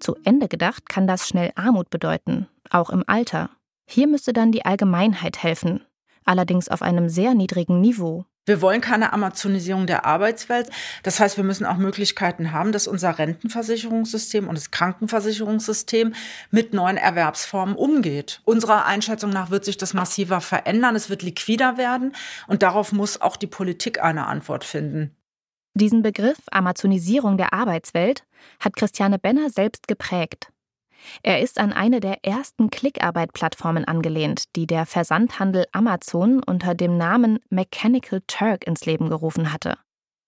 Zu 0.00 0.16
Ende 0.24 0.48
gedacht 0.48 0.88
kann 0.88 1.06
das 1.06 1.28
schnell 1.28 1.52
Armut 1.54 1.90
bedeuten, 1.90 2.46
auch 2.70 2.90
im 2.90 3.04
Alter. 3.06 3.50
Hier 3.86 4.06
müsste 4.06 4.32
dann 4.32 4.52
die 4.52 4.64
Allgemeinheit 4.64 5.42
helfen, 5.42 5.82
allerdings 6.24 6.68
auf 6.68 6.82
einem 6.82 7.08
sehr 7.08 7.34
niedrigen 7.34 7.80
Niveau. 7.80 8.24
Wir 8.46 8.62
wollen 8.62 8.80
keine 8.80 9.12
Amazonisierung 9.12 9.88
der 9.88 10.06
Arbeitswelt. 10.06 10.70
Das 11.02 11.18
heißt, 11.18 11.36
wir 11.36 11.42
müssen 11.42 11.66
auch 11.66 11.76
Möglichkeiten 11.76 12.52
haben, 12.52 12.70
dass 12.70 12.86
unser 12.86 13.18
Rentenversicherungssystem 13.18 14.48
und 14.48 14.56
das 14.56 14.70
Krankenversicherungssystem 14.70 16.14
mit 16.52 16.72
neuen 16.72 16.96
Erwerbsformen 16.96 17.74
umgeht. 17.74 18.40
Unserer 18.44 18.86
Einschätzung 18.86 19.30
nach 19.30 19.50
wird 19.50 19.64
sich 19.64 19.76
das 19.76 19.94
massiver 19.94 20.40
verändern. 20.40 20.94
Es 20.94 21.10
wird 21.10 21.22
liquider 21.22 21.76
werden. 21.76 22.14
Und 22.46 22.62
darauf 22.62 22.92
muss 22.92 23.20
auch 23.20 23.36
die 23.36 23.48
Politik 23.48 24.00
eine 24.00 24.26
Antwort 24.26 24.64
finden. 24.64 25.16
Diesen 25.74 26.02
Begriff 26.02 26.38
Amazonisierung 26.52 27.36
der 27.36 27.52
Arbeitswelt 27.52 28.24
hat 28.60 28.76
Christiane 28.76 29.18
Benner 29.18 29.50
selbst 29.50 29.88
geprägt. 29.88 30.52
Er 31.22 31.40
ist 31.40 31.58
an 31.58 31.72
eine 31.72 32.00
der 32.00 32.24
ersten 32.24 32.70
Klickarbeit-Plattformen 32.70 33.84
angelehnt, 33.84 34.44
die 34.56 34.66
der 34.66 34.86
Versandhandel 34.86 35.66
Amazon 35.72 36.42
unter 36.42 36.74
dem 36.74 36.96
Namen 36.96 37.38
Mechanical 37.50 38.22
Turk 38.26 38.66
ins 38.66 38.86
Leben 38.86 39.08
gerufen 39.08 39.52
hatte. 39.52 39.78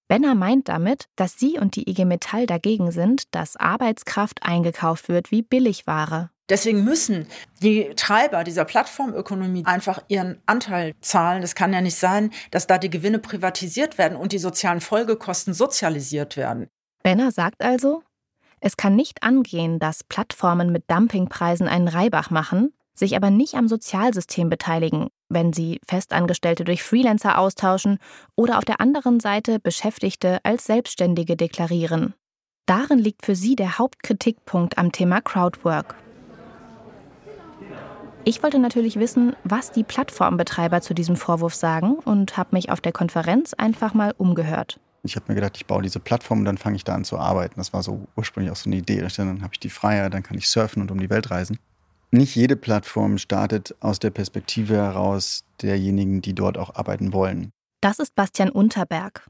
Benner 0.09 0.35
meint 0.35 0.69
damit, 0.69 1.07
dass 1.17 1.39
sie 1.39 1.59
und 1.59 1.77
die 1.77 1.89
IG 1.89 2.07
Metall 2.07 2.47
dagegen 2.47 2.91
sind, 2.93 3.35
dass 3.35 3.57
Arbeitskraft 3.57 4.43
eingekauft 4.43 5.09
wird 5.09 5.31
wie 5.31 5.43
Billigware. 5.43 6.31
Deswegen 6.49 6.83
müssen 6.83 7.27
die 7.63 7.91
Treiber 7.95 8.43
dieser 8.43 8.65
Plattformökonomie 8.65 9.67
einfach 9.67 10.03
ihren 10.09 10.41
Anteil 10.47 10.95
zahlen. 11.03 11.43
Es 11.43 11.55
kann 11.55 11.75
ja 11.75 11.83
nicht 11.83 11.97
sein, 11.97 12.31
dass 12.51 12.67
da 12.67 12.79
die 12.79 12.89
Gewinne 12.89 13.19
privatisiert 13.19 13.99
werden 13.99 14.17
und 14.17 14.33
die 14.33 14.39
sozialen 14.39 14.81
Folgekosten 14.81 15.53
sozialisiert 15.53 16.39
werden. 16.39 16.69
Benner 17.03 17.31
sagt 17.31 17.63
also, 17.63 18.03
es 18.61 18.77
kann 18.77 18.97
nicht 18.97 19.23
angehen, 19.23 19.79
dass 19.79 20.05
Plattformen 20.05 20.73
mit 20.73 20.91
Dumpingpreisen 20.91 21.69
einen 21.69 21.89
Reibach 21.89 22.31
machen, 22.31 22.73
sich 22.95 23.17
aber 23.17 23.31
nicht 23.31 23.55
am 23.55 23.69
Sozialsystem 23.69 24.49
beteiligen, 24.49 25.09
wenn 25.29 25.53
sie 25.53 25.81
Festangestellte 25.87 26.65
durch 26.65 26.83
Freelancer 26.83 27.39
austauschen 27.39 27.99
oder 28.35 28.59
auf 28.59 28.65
der 28.65 28.81
anderen 28.81 29.21
Seite 29.21 29.61
Beschäftigte 29.61 30.39
als 30.43 30.65
Selbstständige 30.65 31.37
deklarieren. 31.37 32.15
Darin 32.67 32.99
liegt 32.99 33.25
für 33.25 33.35
sie 33.35 33.57
der 33.57 33.79
Hauptkritikpunkt 33.79 34.77
am 34.77 34.93
Thema 34.93 35.21
Crowdwork. 35.21 35.95
Ich 38.25 38.43
wollte 38.43 38.59
natürlich 38.59 38.99
wissen, 38.99 39.35
was 39.43 39.73
die 39.73 39.85
Plattformbetreiber 39.85 40.83
zu 40.83 40.93
diesem 40.93 41.17
Vorwurf 41.17 41.55
sagen 41.55 41.95
und 41.95 42.37
habe 42.37 42.51
mich 42.53 42.71
auf 42.71 42.83
der 42.83 42.93
Konferenz 42.93 43.55
einfach 43.55 43.95
mal 43.95 44.13
umgehört. 44.19 44.81
Ich 45.03 45.17
habe 45.17 45.27
mir 45.29 45.35
gedacht, 45.35 45.57
ich 45.57 45.67
baue 45.67 45.83
diese 45.83 46.01
Plattform 46.01 46.41
und 46.41 46.45
dann 46.45 46.59
fange 46.59 46.77
ich 46.77 46.85
da 46.85 46.95
an 46.95 47.05
zu 47.05 47.19
arbeiten. 47.19 47.55
Das 47.57 47.73
war 47.73 47.83
so 47.83 48.07
ursprünglich 48.17 48.51
auch 48.51 48.57
so 48.57 48.69
eine 48.69 48.77
Idee. 48.77 49.07
Dann 49.17 49.43
habe 49.43 49.55
ich 49.55 49.61
die 49.61 49.71
Freiheit, 49.71 50.13
dann 50.13 50.23
kann 50.23 50.37
ich 50.37 50.49
surfen 50.49 50.83
und 50.83 50.91
um 50.91 50.99
die 50.99 51.11
Welt 51.11 51.31
reisen. 51.31 51.59
Nicht 52.11 52.35
jede 52.35 52.57
Plattform 52.57 53.19
startet 53.19 53.75
aus 53.81 53.99
der 53.99 54.11
Perspektive 54.11 54.77
heraus 54.77 55.45
derjenigen, 55.61 56.23
die 56.23 56.35
dort 56.35 56.57
auch 56.57 56.75
arbeiten 56.75 57.13
wollen. 57.13 57.51
Das 57.81 57.99
ist 57.99 58.15
Bastian 58.15 58.51
Unterberg. 58.51 59.29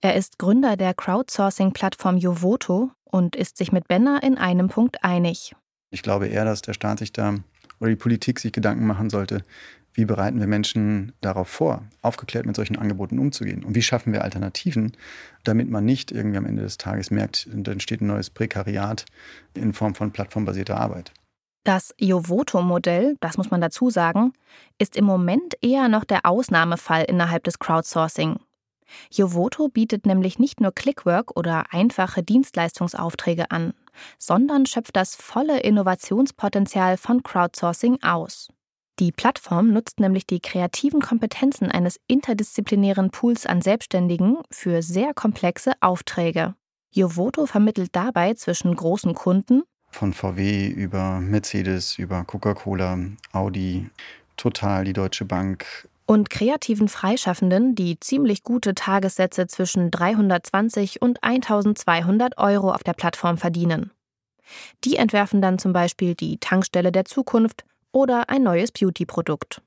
Er 0.00 0.14
ist 0.14 0.38
Gründer 0.38 0.76
der 0.76 0.94
Crowdsourcing-Plattform 0.94 2.18
Jovoto 2.18 2.90
und 3.04 3.34
ist 3.36 3.56
sich 3.56 3.72
mit 3.72 3.88
Benner 3.88 4.22
in 4.22 4.36
einem 4.36 4.68
Punkt 4.68 5.02
einig. 5.02 5.54
Ich 5.90 6.02
glaube 6.02 6.28
eher, 6.28 6.44
dass 6.44 6.62
der 6.62 6.74
Staat 6.74 6.98
sich 6.98 7.12
da 7.12 7.36
oder 7.80 7.90
die 7.90 7.96
Politik 7.96 8.38
sich 8.38 8.52
Gedanken 8.52 8.86
machen 8.86 9.10
sollte, 9.10 9.44
wie 9.92 10.04
bereiten 10.04 10.40
wir 10.40 10.46
Menschen 10.46 11.12
darauf 11.20 11.48
vor, 11.48 11.82
aufgeklärt 12.02 12.46
mit 12.46 12.56
solchen 12.56 12.76
Angeboten 12.76 13.18
umzugehen? 13.18 13.64
Und 13.64 13.74
wie 13.74 13.82
schaffen 13.82 14.12
wir 14.12 14.22
Alternativen, 14.22 14.96
damit 15.44 15.68
man 15.68 15.84
nicht 15.84 16.12
irgendwie 16.12 16.38
am 16.38 16.46
Ende 16.46 16.62
des 16.62 16.78
Tages 16.78 17.10
merkt, 17.10 17.48
da 17.52 17.72
entsteht 17.72 18.00
ein 18.00 18.06
neues 18.06 18.30
Prekariat 18.30 19.04
in 19.54 19.72
Form 19.72 19.94
von 19.94 20.12
plattformbasierter 20.12 20.78
Arbeit? 20.78 21.12
Das 21.64 21.94
Jovoto-Modell, 21.98 23.16
das 23.20 23.36
muss 23.36 23.50
man 23.50 23.60
dazu 23.60 23.90
sagen, 23.90 24.32
ist 24.78 24.96
im 24.96 25.04
Moment 25.04 25.54
eher 25.60 25.88
noch 25.88 26.04
der 26.04 26.24
Ausnahmefall 26.24 27.04
innerhalb 27.04 27.44
des 27.44 27.58
Crowdsourcing. 27.58 28.38
Jovoto 29.10 29.68
bietet 29.68 30.06
nämlich 30.06 30.38
nicht 30.38 30.60
nur 30.60 30.72
Clickwork 30.72 31.36
oder 31.36 31.72
einfache 31.72 32.22
Dienstleistungsaufträge 32.22 33.50
an, 33.50 33.74
sondern 34.18 34.66
schöpft 34.66 34.96
das 34.96 35.14
volle 35.14 35.60
Innovationspotenzial 35.60 36.96
von 36.96 37.22
Crowdsourcing 37.22 38.02
aus. 38.02 38.48
Die 39.00 39.12
Plattform 39.12 39.72
nutzt 39.72 39.98
nämlich 39.98 40.26
die 40.26 40.40
kreativen 40.40 41.00
Kompetenzen 41.00 41.70
eines 41.70 41.98
interdisziplinären 42.06 43.10
Pools 43.10 43.46
an 43.46 43.62
Selbstständigen 43.62 44.36
für 44.50 44.82
sehr 44.82 45.14
komplexe 45.14 45.72
Aufträge. 45.80 46.54
Jovoto 46.90 47.46
vermittelt 47.46 47.90
dabei 47.92 48.34
zwischen 48.34 48.76
großen 48.76 49.14
Kunden 49.14 49.62
von 49.90 50.12
VW 50.12 50.68
über 50.68 51.18
Mercedes, 51.18 51.98
über 51.98 52.24
Coca-Cola, 52.24 52.98
Audi, 53.32 53.88
Total, 54.36 54.84
die 54.84 54.92
Deutsche 54.92 55.24
Bank. 55.24 55.88
Und 56.06 56.28
kreativen 56.28 56.88
Freischaffenden, 56.88 57.74
die 57.74 57.98
ziemlich 58.00 58.42
gute 58.42 58.74
Tagessätze 58.74 59.46
zwischen 59.46 59.90
320 59.90 61.00
und 61.00 61.22
1200 61.22 62.36
Euro 62.36 62.70
auf 62.70 62.82
der 62.82 62.92
Plattform 62.92 63.38
verdienen. 63.38 63.92
Die 64.84 64.96
entwerfen 64.96 65.40
dann 65.40 65.58
zum 65.58 65.72
Beispiel 65.72 66.14
die 66.14 66.38
Tankstelle 66.38 66.92
der 66.92 67.04
Zukunft 67.04 67.64
oder 67.92 68.28
ein 68.28 68.42
neues 68.42 68.72
Beauty-Produkt. 68.72 69.62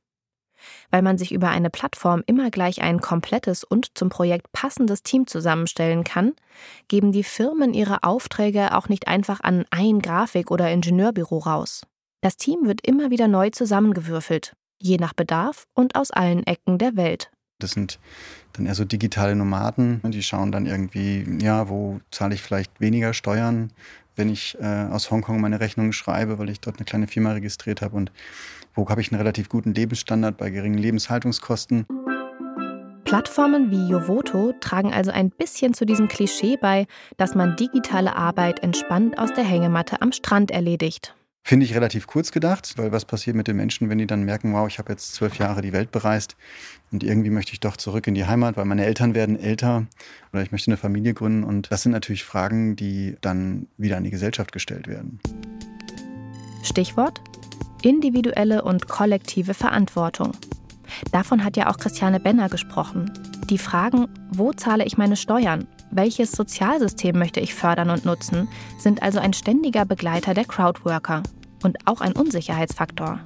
Weil 0.92 1.01
man 1.01 1.18
sich 1.18 1.34
über 1.34 1.50
eine 1.50 1.70
Plattform 1.70 2.24
immer 2.25 2.50
gleich 2.50 2.82
ein 2.82 3.01
komplettes 3.01 3.63
und 3.63 3.98
zum 3.98 4.10
Projekt 4.10 4.51
passendes 4.53 5.03
Team 5.03 5.27
zusammenstellen 5.27 6.03
kann, 6.03 6.34
geben 6.88 7.12
die 7.12 7.24
Firmen 7.24 7.74
ihre 7.74 8.03
Aufträge 8.03 8.75
auch 8.75 8.88
nicht 8.88 9.08
einfach 9.08 9.42
an 9.42 9.65
ein 9.72 10.00
Grafik- 10.01 10.51
oder 10.51 10.72
Ingenieurbüro 10.72 11.39
raus. 11.39 11.86
Das 12.22 12.38
Team 12.38 12.65
wird 12.65 12.86
immer 12.88 13.12
wieder 13.12 13.27
neu 13.27 13.50
zusammengewürfelt, 13.50 14.53
je 14.82 14.98
nach 14.98 15.13
Bedarf 15.13 15.65
und 15.74 15.96
aus 15.96 16.12
allen 16.12 16.46
Ecken 16.48 16.77
der 16.77 16.96
Welt. 16.96 17.30
Das 17.60 17.72
sind 17.72 18.00
dann 18.53 18.65
eher 18.65 18.75
so 18.75 18.86
digitale 18.86 19.36
Nomaden. 19.36 20.01
Die 20.03 20.24
schauen 20.24 20.51
dann 20.51 20.65
irgendwie, 20.65 21.25
ja, 21.42 21.70
wo 21.70 22.00
zahle 22.12 22.36
ich 22.36 22.42
vielleicht 22.42 22.80
weniger 22.82 23.13
Steuern, 23.13 23.72
wenn 24.15 24.29
ich 24.29 24.58
äh, 24.60 24.65
aus 24.65 25.12
Hongkong 25.12 25.41
meine 25.41 25.60
Rechnungen 25.60 25.93
schreibe, 25.93 26.39
weil 26.39 26.50
ich 26.50 26.60
dort 26.60 26.77
eine 26.77 26.86
kleine 26.86 27.08
Firma 27.08 27.32
registriert 27.32 27.82
habe 27.82 27.96
und 27.96 28.12
wo 28.75 28.88
habe 28.89 29.01
ich 29.01 29.12
einen 29.12 29.20
relativ 29.20 29.50
guten 29.50 29.74
Lebensstandard 29.74 30.38
bei 30.38 30.50
geringen 30.50 30.77
Lebenshaltungskosten. 30.77 31.86
Plattformen 33.03 33.70
wie 33.70 33.91
Jovoto 33.91 34.53
tragen 34.60 34.91
also 34.91 35.12
ein 35.12 35.29
bisschen 35.29 35.74
zu 35.74 35.86
diesem 35.86 36.08
Klischee 36.08 36.58
bei, 36.58 36.88
dass 37.17 37.36
man 37.36 37.55
digitale 37.55 38.15
Arbeit 38.15 38.63
entspannt 38.63 39.20
aus 39.20 39.32
der 39.34 39.43
Hängematte 39.43 40.01
am 40.01 40.12
Strand 40.12 40.50
erledigt. 40.50 41.13
Finde 41.46 41.66
ich 41.66 41.76
relativ 41.76 42.08
kurz 42.08 42.32
gedacht, 42.32 42.78
weil 42.78 42.94
was 42.94 43.04
passiert 43.04 43.36
mit 43.36 43.50
den 43.50 43.58
Menschen, 43.58 43.90
wenn 43.90 43.98
die 43.98 44.08
dann 44.08 44.24
merken, 44.24 44.54
wow, 44.54 44.66
ich 44.66 44.80
habe 44.80 44.94
jetzt 44.94 45.14
zwölf 45.14 45.38
Jahre 45.38 45.62
die 45.62 45.74
Welt 45.74 45.92
bereist 45.92 46.38
und 46.92 47.04
irgendwie 47.04 47.30
möchte 47.30 47.52
ich 47.52 47.60
doch 47.60 47.76
zurück 47.76 48.08
in 48.08 48.16
die 48.16 48.26
Heimat, 48.26 48.56
weil 48.56 48.64
meine 48.64 48.86
Eltern 48.86 49.14
werden 49.14 49.38
älter 49.38 49.86
oder 50.32 50.42
ich 50.42 50.54
möchte 50.54 50.72
eine 50.72 50.78
Familie 50.78 51.14
gründen. 51.14 51.44
Und 51.44 51.70
das 51.70 51.84
sind 51.84 51.92
natürlich 51.92 52.24
Fragen, 52.24 52.78
die 52.78 53.18
dann 53.20 53.68
wieder 53.78 53.98
an 53.98 54.06
die 54.06 54.10
Gesellschaft 54.10 54.54
gestellt 54.54 54.88
werden. 54.88 55.20
Stichwort 56.64 57.20
individuelle 57.84 58.64
und 58.64 58.88
kollektive 58.88 59.54
Verantwortung. 59.54 60.32
Davon 61.12 61.44
hat 61.44 61.58
ja 61.58 61.70
auch 61.70 61.78
Christiane 61.78 62.20
Benner 62.20 62.50
gesprochen. 62.50 63.12
Die 63.50 63.58
Fragen, 63.58 64.08
wo 64.32 64.54
zahle 64.54 64.86
ich 64.86 64.98
meine 64.98 65.16
Steuern? 65.16 65.68
Welches 65.96 66.32
Sozialsystem 66.32 67.20
möchte 67.20 67.40
ich 67.40 67.54
fördern 67.54 67.92
und 67.92 68.04
nutzen, 68.04 68.48
sind 68.80 69.04
also 69.04 69.20
ein 69.20 69.34
ständiger 69.34 69.86
Begleiter 69.86 70.34
der 70.34 70.46
Crowdworker 70.46 71.22
und 71.64 71.78
auch 71.86 72.02
ein 72.02 72.14
Unsicherheitsfaktor. 72.14 73.20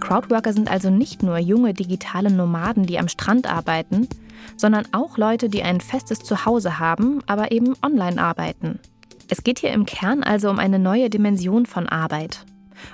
Crowdworker 0.00 0.54
sind 0.54 0.70
also 0.70 0.88
nicht 0.88 1.22
nur 1.22 1.36
junge 1.36 1.74
digitale 1.74 2.30
Nomaden, 2.32 2.86
die 2.86 2.98
am 2.98 3.08
Strand 3.08 3.46
arbeiten, 3.52 4.08
sondern 4.56 4.86
auch 4.92 5.18
Leute, 5.18 5.50
die 5.50 5.62
ein 5.62 5.82
festes 5.82 6.20
Zuhause 6.20 6.78
haben, 6.78 7.20
aber 7.26 7.52
eben 7.52 7.74
online 7.82 8.20
arbeiten. 8.20 8.80
Es 9.28 9.44
geht 9.44 9.58
hier 9.58 9.72
im 9.72 9.84
Kern 9.84 10.22
also 10.22 10.48
um 10.48 10.58
eine 10.58 10.78
neue 10.78 11.10
Dimension 11.10 11.66
von 11.66 11.86
Arbeit, 11.86 12.46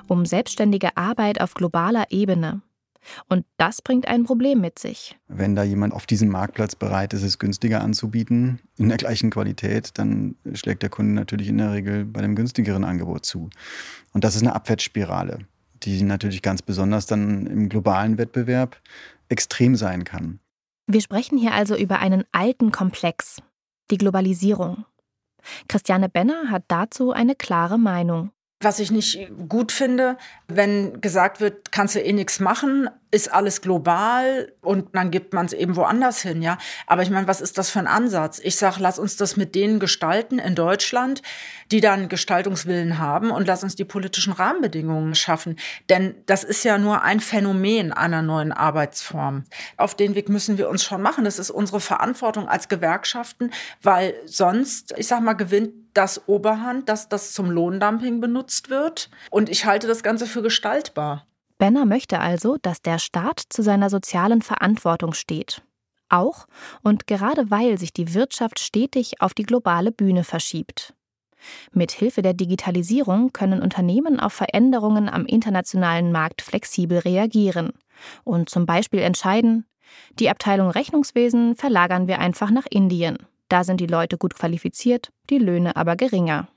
um 0.08 0.26
selbstständige 0.26 0.96
Arbeit 0.96 1.40
auf 1.40 1.54
globaler 1.54 2.06
Ebene. 2.10 2.60
Und 3.28 3.46
das 3.56 3.80
bringt 3.80 4.06
ein 4.06 4.24
Problem 4.24 4.60
mit 4.60 4.78
sich. 4.78 5.18
Wenn 5.28 5.54
da 5.54 5.62
jemand 5.62 5.94
auf 5.94 6.06
diesem 6.06 6.28
Marktplatz 6.28 6.74
bereit 6.74 7.14
ist, 7.14 7.22
es 7.22 7.38
günstiger 7.38 7.80
anzubieten, 7.80 8.60
in 8.76 8.88
der 8.88 8.98
gleichen 8.98 9.30
Qualität, 9.30 9.90
dann 9.94 10.36
schlägt 10.54 10.82
der 10.82 10.90
Kunde 10.90 11.14
natürlich 11.14 11.48
in 11.48 11.58
der 11.58 11.72
Regel 11.72 12.04
bei 12.04 12.20
dem 12.20 12.34
günstigeren 12.34 12.84
Angebot 12.84 13.24
zu. 13.24 13.50
Und 14.12 14.24
das 14.24 14.36
ist 14.36 14.42
eine 14.42 14.54
Abwärtsspirale 14.54 15.46
die 15.82 16.02
natürlich 16.02 16.42
ganz 16.42 16.62
besonders 16.62 17.06
dann 17.06 17.46
im 17.46 17.68
globalen 17.68 18.18
Wettbewerb 18.18 18.80
extrem 19.28 19.76
sein 19.76 20.04
kann. 20.04 20.40
Wir 20.86 21.00
sprechen 21.00 21.38
hier 21.38 21.52
also 21.52 21.76
über 21.76 21.98
einen 21.98 22.24
alten 22.32 22.72
Komplex, 22.72 23.42
die 23.90 23.98
Globalisierung. 23.98 24.84
Christiane 25.68 26.08
Benner 26.08 26.50
hat 26.50 26.64
dazu 26.68 27.12
eine 27.12 27.34
klare 27.34 27.78
Meinung. 27.78 28.30
Was 28.60 28.80
ich 28.80 28.90
nicht 28.90 29.30
gut 29.48 29.70
finde, 29.70 30.18
wenn 30.48 31.00
gesagt 31.00 31.40
wird, 31.40 31.70
kannst 31.70 31.94
du 31.94 32.00
eh 32.00 32.12
nichts 32.12 32.40
machen, 32.40 32.90
ist 33.10 33.32
alles 33.32 33.62
global 33.62 34.52
und 34.60 34.94
dann 34.94 35.10
gibt 35.10 35.32
man 35.32 35.46
es 35.46 35.52
eben 35.52 35.76
woanders 35.76 36.20
hin, 36.20 36.42
ja. 36.42 36.58
Aber 36.86 37.02
ich 37.02 37.10
meine, 37.10 37.26
was 37.26 37.40
ist 37.40 37.56
das 37.56 37.70
für 37.70 37.78
ein 37.78 37.86
Ansatz? 37.86 38.38
Ich 38.42 38.56
sage, 38.56 38.76
lass 38.80 38.98
uns 38.98 39.16
das 39.16 39.36
mit 39.36 39.54
denen 39.54 39.80
gestalten 39.80 40.38
in 40.38 40.54
Deutschland, 40.54 41.22
die 41.70 41.80
dann 41.80 42.08
Gestaltungswillen 42.08 42.98
haben 42.98 43.30
und 43.30 43.46
lass 43.46 43.62
uns 43.62 43.76
die 43.76 43.84
politischen 43.84 44.32
Rahmenbedingungen 44.32 45.14
schaffen. 45.14 45.58
Denn 45.88 46.14
das 46.26 46.44
ist 46.44 46.64
ja 46.64 46.76
nur 46.76 47.02
ein 47.02 47.20
Phänomen 47.20 47.92
einer 47.92 48.22
neuen 48.22 48.52
Arbeitsform. 48.52 49.44
Auf 49.76 49.94
den 49.94 50.14
Weg 50.14 50.28
müssen 50.28 50.58
wir 50.58 50.68
uns 50.68 50.84
schon 50.84 51.00
machen. 51.00 51.24
Das 51.24 51.38
ist 51.38 51.50
unsere 51.50 51.80
Verantwortung 51.80 52.48
als 52.48 52.68
Gewerkschaften, 52.68 53.50
weil 53.82 54.14
sonst, 54.26 54.94
ich 54.96 55.06
sag 55.06 55.22
mal, 55.22 55.34
gewinnt 55.34 55.72
das 55.94 56.28
Oberhand, 56.28 56.88
dass 56.88 57.08
das 57.08 57.32
zum 57.32 57.50
Lohndumping 57.50 58.20
benutzt 58.20 58.70
wird. 58.70 59.10
Und 59.30 59.48
ich 59.48 59.64
halte 59.64 59.86
das 59.86 60.02
Ganze 60.02 60.26
für 60.26 60.42
gestaltbar. 60.42 61.27
Benner 61.58 61.84
möchte 61.84 62.20
also, 62.20 62.56
dass 62.62 62.82
der 62.82 62.98
Staat 62.98 63.42
zu 63.48 63.62
seiner 63.62 63.90
sozialen 63.90 64.42
Verantwortung 64.42 65.12
steht. 65.12 65.62
Auch 66.08 66.46
und 66.82 67.06
gerade 67.06 67.50
weil 67.50 67.78
sich 67.78 67.92
die 67.92 68.14
Wirtschaft 68.14 68.60
stetig 68.60 69.20
auf 69.20 69.34
die 69.34 69.42
globale 69.42 69.92
Bühne 69.92 70.24
verschiebt. 70.24 70.94
Mit 71.72 71.92
Hilfe 71.92 72.22
der 72.22 72.34
Digitalisierung 72.34 73.32
können 73.32 73.60
Unternehmen 73.60 74.18
auf 74.18 74.32
Veränderungen 74.32 75.08
am 75.08 75.26
internationalen 75.26 76.10
Markt 76.10 76.42
flexibel 76.42 76.98
reagieren 76.98 77.72
und 78.24 78.48
zum 78.48 78.66
Beispiel 78.66 79.00
entscheiden, 79.00 79.66
die 80.18 80.30
Abteilung 80.30 80.70
Rechnungswesen 80.70 81.54
verlagern 81.54 82.08
wir 82.08 82.18
einfach 82.18 82.50
nach 82.50 82.66
Indien. 82.68 83.18
Da 83.48 83.64
sind 83.64 83.80
die 83.80 83.86
Leute 83.86 84.18
gut 84.18 84.34
qualifiziert, 84.34 85.10
die 85.30 85.38
Löhne 85.38 85.76
aber 85.76 85.96
geringer. 85.96 86.48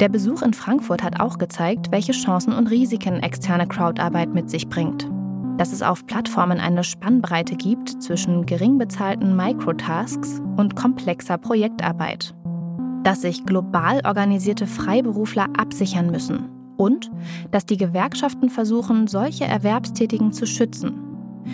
Der 0.00 0.08
Besuch 0.08 0.42
in 0.42 0.54
Frankfurt 0.54 1.04
hat 1.04 1.20
auch 1.20 1.38
gezeigt, 1.38 1.92
welche 1.92 2.10
Chancen 2.10 2.52
und 2.52 2.66
Risiken 2.66 3.22
externe 3.22 3.68
Crowdarbeit 3.68 4.34
mit 4.34 4.50
sich 4.50 4.68
bringt. 4.68 5.08
Dass 5.56 5.72
es 5.72 5.82
auf 5.82 6.04
Plattformen 6.06 6.58
eine 6.58 6.82
Spannbreite 6.82 7.54
gibt 7.54 8.02
zwischen 8.02 8.44
gering 8.44 8.76
bezahlten 8.76 9.36
Microtasks 9.36 10.42
und 10.56 10.74
komplexer 10.74 11.38
Projektarbeit. 11.38 12.34
Dass 13.04 13.22
sich 13.22 13.46
global 13.46 14.00
organisierte 14.04 14.66
Freiberufler 14.66 15.46
absichern 15.56 16.10
müssen. 16.10 16.48
Und 16.76 17.12
dass 17.52 17.64
die 17.64 17.76
Gewerkschaften 17.76 18.50
versuchen, 18.50 19.06
solche 19.06 19.44
Erwerbstätigen 19.44 20.32
zu 20.32 20.46
schützen 20.46 21.04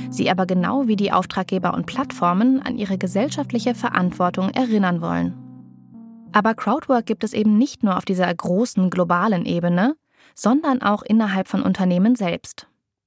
sie 0.09 0.31
aber 0.31 0.47
genau 0.47 0.87
wie 0.87 0.95
die 0.95 1.11
Auftraggeber 1.11 1.75
und 1.75 1.87
Plattformen 1.87 2.63
an 2.63 2.76
ihre 2.76 2.97
gesellschaftliche 2.97 3.75
Verantwortung 3.75 4.50
erinnern 4.50 5.00
wollen. 5.00 5.50
Aber 6.32 6.54
Crowdwork 6.54 7.06
gibt 7.06 7.25
es 7.25 7.32
eben 7.32 7.58
nicht 7.58 7.82
nur 7.82 7.97
auf 7.97 8.04
dieser 8.04 8.32
großen 8.32 8.90
globalen 8.90 9.47
Ebene, 9.47 9.97
sondern 10.34 10.80
auch 10.80 11.02
innerhalb 11.02 11.49
von 11.49 11.62
Unternehmen 11.62 12.14
selbst. 12.14 12.66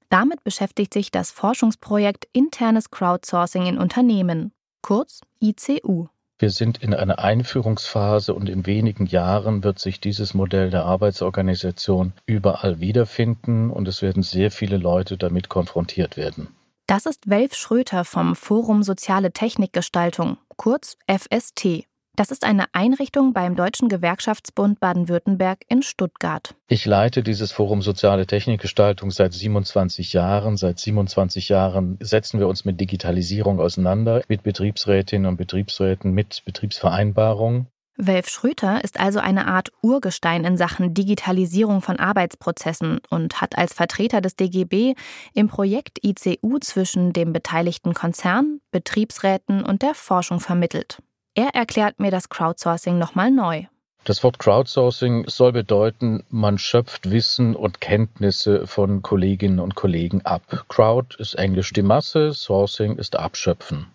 Damit 0.10 0.44
beschäftigt 0.44 0.94
sich 0.94 1.10
das 1.10 1.32
Forschungsprojekt 1.32 2.28
Internes 2.34 2.92
Crowdsourcing 2.92 3.66
in 3.66 3.78
Unternehmen, 3.78 4.52
kurz 4.82 5.22
ICU. 5.42 6.08
Wir 6.40 6.50
sind 6.50 6.84
in 6.84 6.94
einer 6.94 7.20
Einführungsphase 7.20 8.34
und 8.34 8.50
in 8.50 8.66
wenigen 8.66 9.06
Jahren 9.06 9.64
wird 9.64 9.80
sich 9.80 10.02
dieses 10.02 10.34
Modell 10.34 10.70
der 10.70 10.84
Arbeitsorganisation 10.86 12.12
überall 12.26 12.82
wiederfinden 12.82 13.72
und 13.72 13.88
es 13.88 14.02
werden 14.02 14.24
sehr 14.24 14.52
viele 14.52 14.78
Leute 14.78 15.18
damit 15.18 15.48
konfrontiert 15.48 16.18
werden. 16.18 16.50
Das 16.86 17.06
ist 17.06 17.30
Welf 17.30 17.56
Schröter 17.56 18.04
vom 18.04 18.36
Forum 18.36 18.84
Soziale 18.84 19.32
Technikgestaltung, 19.32 20.38
kurz 20.58 20.98
FST. 21.08 21.86
Das 22.16 22.30
ist 22.30 22.46
eine 22.46 22.66
Einrichtung 22.74 23.34
beim 23.34 23.56
Deutschen 23.56 23.90
Gewerkschaftsbund 23.90 24.80
Baden-Württemberg 24.80 25.62
in 25.68 25.82
Stuttgart. 25.82 26.54
Ich 26.68 26.86
leite 26.86 27.24
dieses 27.24 27.52
Forum 27.52 27.82
Soziale 27.82 28.28
Technikgestaltung 28.28 29.10
seit 29.10 29.34
27 29.34 30.14
Jahren. 30.14 30.56
Seit 30.56 30.78
27 30.78 31.50
Jahren 31.50 31.98
setzen 32.00 32.40
wir 32.40 32.48
uns 32.48 32.66
mit 32.66 32.80
Digitalisierung 32.80 33.60
auseinander, 33.60 34.22
mit 34.28 34.44
Betriebsrätinnen 34.44 35.26
und 35.26 35.38
Betriebsräten, 35.38 36.12
mit 36.12 36.44
Betriebsvereinbarungen. 36.46 37.66
Welf 37.96 38.30
Schröter 38.30 38.84
ist 38.84 39.00
also 39.00 39.18
eine 39.18 39.48
Art 39.48 39.72
Urgestein 39.82 40.46
in 40.46 40.56
Sachen 40.56 40.94
Digitalisierung 40.94 41.82
von 41.82 41.98
Arbeitsprozessen 41.98 43.00
und 43.10 43.42
hat 43.42 43.58
als 43.58 43.74
Vertreter 43.74 44.22
des 44.22 44.36
DGB 44.36 44.94
im 45.34 45.48
Projekt 45.48 45.98
ICU 46.04 46.60
zwischen 46.60 47.14
dem 47.14 47.34
beteiligten 47.34 47.96
Konzern, 47.96 48.60
Betriebsräten 48.72 49.64
und 49.64 49.82
der 49.82 49.96
Forschung 49.96 50.40
vermittelt. 50.40 51.00
Er 51.36 51.56
erklärt 51.56 52.00
mir 52.00 52.12
das 52.12 52.30
Crowdsourcing 52.30 53.00
nochmal 53.00 53.32
neu. 53.32 53.64
Das 54.04 54.24
Wort 54.24 54.38
Crowdsourcing 54.38 55.28
soll 55.28 55.52
bedeuten, 55.52 56.24
man 56.30 56.60
schöpft 56.60 57.10
Wissen 57.10 57.56
und 57.56 57.82
Kenntnisse 57.82 58.68
von 58.68 59.02
Kolleginnen 59.02 59.60
und 59.60 59.74
Kollegen 59.74 60.22
ab. 60.26 60.66
Crowd 60.68 61.16
ist 61.18 61.34
englisch 61.36 61.74
die 61.74 61.82
Masse, 61.82 62.34
Sourcing 62.34 62.98
ist 62.98 63.16
Abschöpfen. 63.16 63.88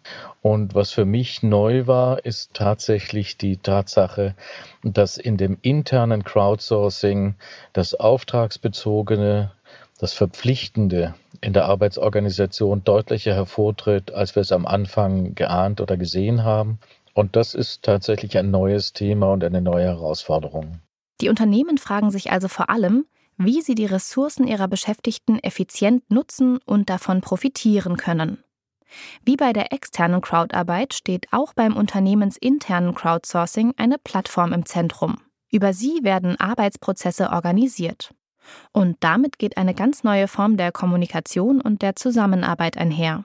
Und 0.43 0.75
was 0.75 0.91
für 0.91 1.05
mich 1.05 1.45
neu 1.45 1.87
war, 1.87 2.25
ist 2.25 2.55
tatsächlich 2.55 3.37
die 3.37 3.59
Tatsache, 3.59 4.35
dass 4.83 5.17
in 5.17 5.37
dem 5.37 5.59
internen 5.63 6.25
Crowdsourcing 6.25 7.37
das 7.73 7.95
Auftragsbezogene, 7.95 9.53
das 10.01 10.13
Verpflichtende 10.13 11.15
in 11.41 11.53
der 11.53 11.67
Arbeitsorganisation 11.67 12.83
deutlicher 12.83 13.35
hervortritt, 13.35 14.13
als 14.13 14.35
wir 14.35 14.41
es 14.41 14.51
am 14.51 14.67
Anfang 14.67 15.35
geahnt 15.35 15.81
oder 15.81 15.97
gesehen 15.97 16.43
haben. 16.43 16.79
Und 17.19 17.35
das 17.35 17.53
ist 17.53 17.83
tatsächlich 17.83 18.39
ein 18.39 18.53
neues 18.53 18.93
Thema 18.93 19.33
und 19.33 19.43
eine 19.43 19.61
neue 19.61 19.87
Herausforderung. 19.87 20.79
Die 21.21 21.29
Unternehmen 21.29 21.77
fragen 21.77 22.13
sich 22.13 22.31
also 22.31 22.47
vor 22.47 22.71
allem, 22.71 23.07
wie 23.37 23.61
sie 23.61 23.75
die 23.75 23.87
Ressourcen 23.87 24.47
ihrer 24.47 24.69
Beschäftigten 24.69 25.41
effizient 25.41 26.09
nutzen 26.13 26.61
und 26.65 26.91
davon 26.91 27.21
profitieren 27.21 27.97
können. 27.97 28.45
Wie 29.25 29.35
bei 29.35 29.53
der 29.53 29.73
externen 29.73 30.21
Crowdarbeit 30.21 30.95
steht 30.95 31.27
auch 31.33 31.55
beim 31.55 31.77
unternehmensinternen 31.77 32.95
Crowdsourcing 32.95 33.75
eine 33.77 33.99
Plattform 33.99 34.53
im 34.53 34.65
Zentrum. 34.65 35.17
Über 35.51 35.73
sie 35.73 36.05
werden 36.05 36.39
Arbeitsprozesse 36.39 37.31
organisiert. 37.31 38.15
Und 38.71 38.97
damit 39.01 39.41
geht 39.41 39.57
eine 39.57 39.75
ganz 39.75 40.05
neue 40.05 40.29
Form 40.29 40.57
der 40.57 40.71
Kommunikation 40.71 41.61
und 41.61 41.83
der 41.83 41.97
Zusammenarbeit 41.97 42.79
einher. 42.79 43.25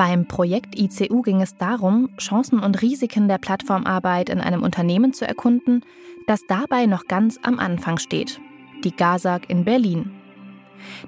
Beim 0.00 0.24
Projekt 0.24 0.78
ICU 0.78 1.20
ging 1.20 1.42
es 1.42 1.58
darum, 1.58 2.08
Chancen 2.16 2.60
und 2.60 2.80
Risiken 2.80 3.28
der 3.28 3.36
Plattformarbeit 3.36 4.30
in 4.30 4.40
einem 4.40 4.62
Unternehmen 4.62 5.12
zu 5.12 5.28
erkunden, 5.28 5.84
das 6.26 6.40
dabei 6.48 6.86
noch 6.86 7.04
ganz 7.04 7.38
am 7.42 7.58
Anfang 7.58 7.98
steht, 7.98 8.40
die 8.82 8.96
GASAG 8.96 9.50
in 9.50 9.66
Berlin. 9.66 10.10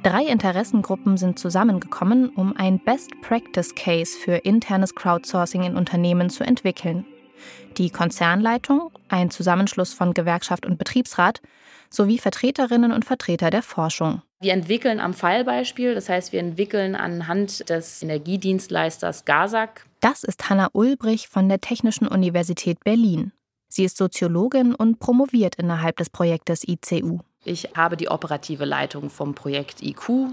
Drei 0.02 0.26
Interessengruppen 0.26 1.16
sind 1.16 1.38
zusammengekommen, 1.38 2.28
um 2.28 2.54
ein 2.54 2.80
Best 2.80 3.18
Practice 3.22 3.74
Case 3.74 4.14
für 4.14 4.34
internes 4.34 4.94
Crowdsourcing 4.94 5.62
in 5.62 5.74
Unternehmen 5.74 6.28
zu 6.28 6.44
entwickeln. 6.44 7.06
Die 7.78 7.88
Konzernleitung, 7.88 8.90
ein 9.08 9.30
Zusammenschluss 9.30 9.94
von 9.94 10.12
Gewerkschaft 10.12 10.66
und 10.66 10.76
Betriebsrat, 10.76 11.40
sowie 11.88 12.18
Vertreterinnen 12.18 12.92
und 12.92 13.06
Vertreter 13.06 13.48
der 13.48 13.62
Forschung. 13.62 14.20
Wir 14.42 14.54
entwickeln 14.54 14.98
am 14.98 15.14
Fallbeispiel, 15.14 15.94
das 15.94 16.08
heißt, 16.08 16.32
wir 16.32 16.40
entwickeln 16.40 16.96
anhand 16.96 17.70
des 17.70 18.02
Energiedienstleisters 18.02 19.24
GASAG. 19.24 19.86
Das 20.00 20.24
ist 20.24 20.50
Hanna 20.50 20.68
Ulbrich 20.72 21.28
von 21.28 21.48
der 21.48 21.60
Technischen 21.60 22.08
Universität 22.08 22.82
Berlin. 22.82 23.30
Sie 23.68 23.84
ist 23.84 23.96
Soziologin 23.96 24.74
und 24.74 24.98
promoviert 24.98 25.54
innerhalb 25.54 25.96
des 25.96 26.10
Projektes 26.10 26.66
ICU. 26.66 27.20
Ich 27.44 27.68
habe 27.76 27.96
die 27.96 28.08
operative 28.08 28.64
Leitung 28.64 29.10
vom 29.10 29.36
Projekt 29.36 29.80
IQ, 29.80 30.32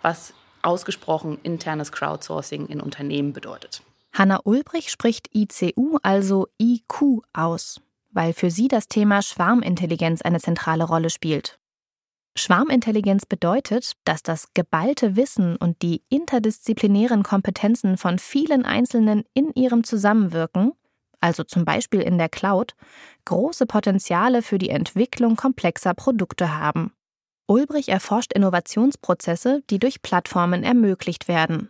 was 0.00 0.32
ausgesprochen 0.62 1.36
internes 1.42 1.90
Crowdsourcing 1.90 2.66
in 2.66 2.80
Unternehmen 2.80 3.32
bedeutet. 3.32 3.82
Hanna 4.12 4.38
Ulbrich 4.44 4.92
spricht 4.92 5.28
ICU, 5.34 5.98
also 6.04 6.46
IQ, 6.62 7.22
aus, 7.32 7.80
weil 8.12 8.32
für 8.32 8.52
sie 8.52 8.68
das 8.68 8.86
Thema 8.86 9.22
Schwarmintelligenz 9.22 10.22
eine 10.22 10.38
zentrale 10.38 10.84
Rolle 10.84 11.10
spielt. 11.10 11.59
Schwarmintelligenz 12.40 13.26
bedeutet, 13.26 13.92
dass 14.04 14.22
das 14.22 14.48
geballte 14.54 15.16
Wissen 15.16 15.56
und 15.56 15.82
die 15.82 16.02
interdisziplinären 16.08 17.22
Kompetenzen 17.22 17.96
von 17.96 18.18
vielen 18.18 18.64
Einzelnen 18.64 19.24
in 19.34 19.52
ihrem 19.54 19.84
Zusammenwirken, 19.84 20.72
also 21.20 21.44
zum 21.44 21.64
Beispiel 21.64 22.00
in 22.00 22.18
der 22.18 22.28
Cloud, 22.28 22.74
große 23.26 23.66
Potenziale 23.66 24.42
für 24.42 24.58
die 24.58 24.70
Entwicklung 24.70 25.36
komplexer 25.36 25.94
Produkte 25.94 26.58
haben. 26.58 26.92
Ulbrich 27.46 27.88
erforscht 27.88 28.32
Innovationsprozesse, 28.32 29.62
die 29.70 29.78
durch 29.78 30.02
Plattformen 30.02 30.64
ermöglicht 30.64 31.28
werden. 31.28 31.68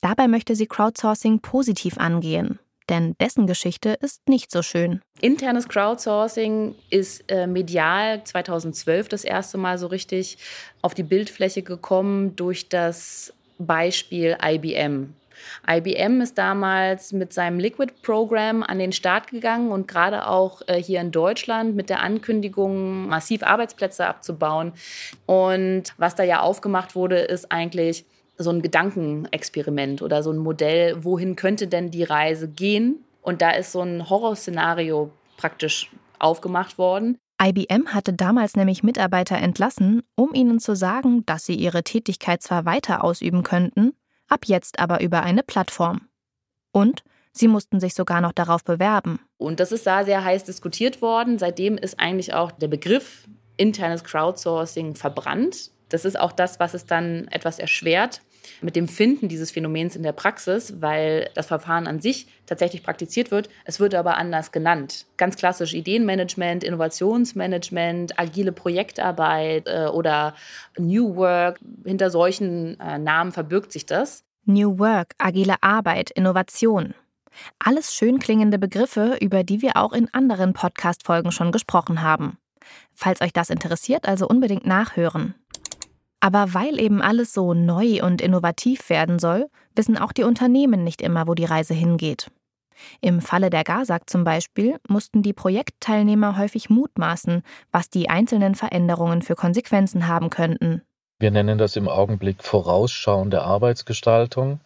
Dabei 0.00 0.26
möchte 0.26 0.56
sie 0.56 0.66
Crowdsourcing 0.66 1.40
positiv 1.40 1.98
angehen, 1.98 2.58
denn 2.88 3.14
dessen 3.20 3.46
Geschichte 3.46 3.96
ist 4.00 4.28
nicht 4.28 4.50
so 4.50 4.62
schön. 4.62 5.00
Internes 5.20 5.68
Crowdsourcing 5.68 6.74
ist 6.90 7.30
äh, 7.30 7.46
medial 7.46 8.22
2012 8.24 9.08
das 9.08 9.24
erste 9.24 9.58
Mal 9.58 9.78
so 9.78 9.86
richtig 9.86 10.38
auf 10.82 10.94
die 10.94 11.02
Bildfläche 11.02 11.62
gekommen 11.62 12.36
durch 12.36 12.68
das 12.68 13.32
Beispiel 13.58 14.36
IBM. 14.42 15.14
IBM 15.68 16.20
ist 16.20 16.38
damals 16.38 17.12
mit 17.12 17.32
seinem 17.32 17.58
Liquid 17.58 17.92
Program 18.02 18.62
an 18.62 18.78
den 18.78 18.92
Start 18.92 19.28
gegangen 19.28 19.70
und 19.70 19.88
gerade 19.88 20.26
auch 20.26 20.62
äh, 20.66 20.82
hier 20.82 21.00
in 21.00 21.10
Deutschland 21.10 21.76
mit 21.76 21.90
der 21.90 22.00
Ankündigung, 22.00 23.08
massiv 23.08 23.42
Arbeitsplätze 23.42 24.06
abzubauen. 24.06 24.72
Und 25.26 25.94
was 25.98 26.14
da 26.14 26.22
ja 26.22 26.40
aufgemacht 26.40 26.94
wurde, 26.94 27.18
ist 27.18 27.52
eigentlich 27.52 28.04
so 28.38 28.50
ein 28.50 28.62
Gedankenexperiment 28.62 30.02
oder 30.02 30.22
so 30.22 30.30
ein 30.30 30.38
Modell, 30.38 31.04
wohin 31.04 31.36
könnte 31.36 31.66
denn 31.68 31.90
die 31.90 32.04
Reise 32.04 32.48
gehen? 32.48 33.04
Und 33.22 33.42
da 33.42 33.50
ist 33.50 33.72
so 33.72 33.80
ein 33.80 34.08
Horrorszenario 34.08 35.10
praktisch 35.36 35.90
aufgemacht 36.18 36.78
worden. 36.78 37.18
IBM 37.42 37.88
hatte 37.88 38.12
damals 38.12 38.56
nämlich 38.56 38.82
Mitarbeiter 38.82 39.36
entlassen, 39.36 40.02
um 40.14 40.32
ihnen 40.32 40.58
zu 40.58 40.74
sagen, 40.74 41.26
dass 41.26 41.44
sie 41.44 41.54
ihre 41.54 41.82
Tätigkeit 41.82 42.42
zwar 42.42 42.64
weiter 42.64 43.04
ausüben 43.04 43.42
könnten, 43.42 43.94
ab 44.28 44.46
jetzt 44.46 44.78
aber 44.78 45.02
über 45.02 45.22
eine 45.22 45.42
Plattform. 45.42 46.08
Und 46.72 47.02
sie 47.32 47.48
mussten 47.48 47.78
sich 47.78 47.94
sogar 47.94 48.20
noch 48.20 48.32
darauf 48.32 48.64
bewerben. 48.64 49.20
Und 49.36 49.60
das 49.60 49.72
ist 49.72 49.86
da 49.86 50.04
sehr 50.04 50.24
heiß 50.24 50.44
diskutiert 50.44 51.02
worden. 51.02 51.38
Seitdem 51.38 51.76
ist 51.76 52.00
eigentlich 52.00 52.32
auch 52.32 52.52
der 52.52 52.68
Begriff 52.68 53.28
internes 53.58 54.04
Crowdsourcing 54.04 54.94
verbrannt. 54.94 55.70
Das 55.90 56.04
ist 56.04 56.18
auch 56.18 56.32
das, 56.32 56.58
was 56.58 56.74
es 56.74 56.86
dann 56.86 57.28
etwas 57.28 57.58
erschwert 57.58 58.22
mit 58.60 58.76
dem 58.76 58.88
Finden 58.88 59.28
dieses 59.28 59.50
Phänomens 59.50 59.96
in 59.96 60.02
der 60.02 60.12
Praxis, 60.12 60.74
weil 60.80 61.30
das 61.34 61.46
Verfahren 61.46 61.86
an 61.86 62.00
sich 62.00 62.26
tatsächlich 62.46 62.82
praktiziert 62.82 63.30
wird. 63.30 63.48
Es 63.64 63.80
wird 63.80 63.94
aber 63.94 64.16
anders 64.16 64.52
genannt. 64.52 65.06
Ganz 65.16 65.36
klassisch 65.36 65.74
Ideenmanagement, 65.74 66.64
Innovationsmanagement, 66.64 68.18
agile 68.18 68.52
Projektarbeit 68.52 69.66
äh, 69.66 69.86
oder 69.86 70.34
New 70.78 71.16
Work. 71.16 71.58
Hinter 71.84 72.10
solchen 72.10 72.78
äh, 72.80 72.98
Namen 72.98 73.32
verbirgt 73.32 73.72
sich 73.72 73.86
das. 73.86 74.24
New 74.44 74.78
Work, 74.78 75.14
agile 75.18 75.56
Arbeit, 75.60 76.10
Innovation. 76.10 76.94
Alles 77.58 77.94
schön 77.94 78.18
klingende 78.18 78.58
Begriffe, 78.58 79.18
über 79.20 79.44
die 79.44 79.60
wir 79.60 79.76
auch 79.76 79.92
in 79.92 80.12
anderen 80.14 80.52
Podcast-Folgen 80.52 81.32
schon 81.32 81.52
gesprochen 81.52 82.02
haben. 82.02 82.38
Falls 82.94 83.20
euch 83.20 83.32
das 83.32 83.50
interessiert, 83.50 84.08
also 84.08 84.26
unbedingt 84.26 84.66
nachhören. 84.66 85.34
Aber 86.26 86.54
weil 86.54 86.80
eben 86.80 87.02
alles 87.02 87.32
so 87.32 87.54
neu 87.54 88.02
und 88.02 88.20
innovativ 88.20 88.90
werden 88.90 89.20
soll, 89.20 89.48
wissen 89.76 89.96
auch 89.96 90.10
die 90.10 90.24
Unternehmen 90.24 90.82
nicht 90.82 91.00
immer, 91.00 91.28
wo 91.28 91.34
die 91.34 91.44
Reise 91.44 91.72
hingeht. 91.72 92.32
Im 93.00 93.20
Falle 93.20 93.48
der 93.48 93.62
GASAG 93.62 94.10
zum 94.10 94.24
Beispiel 94.24 94.74
mussten 94.88 95.22
die 95.22 95.32
Projektteilnehmer 95.32 96.36
häufig 96.36 96.68
mutmaßen, 96.68 97.44
was 97.70 97.90
die 97.90 98.10
einzelnen 98.10 98.56
Veränderungen 98.56 99.22
für 99.22 99.36
Konsequenzen 99.36 100.08
haben 100.08 100.28
könnten. 100.28 100.82
Wir 101.20 101.30
nennen 101.30 101.58
das 101.58 101.76
im 101.76 101.88
Augenblick 101.88 102.42
vorausschauende 102.42 103.42
Arbeitsgestaltung. 103.42 104.58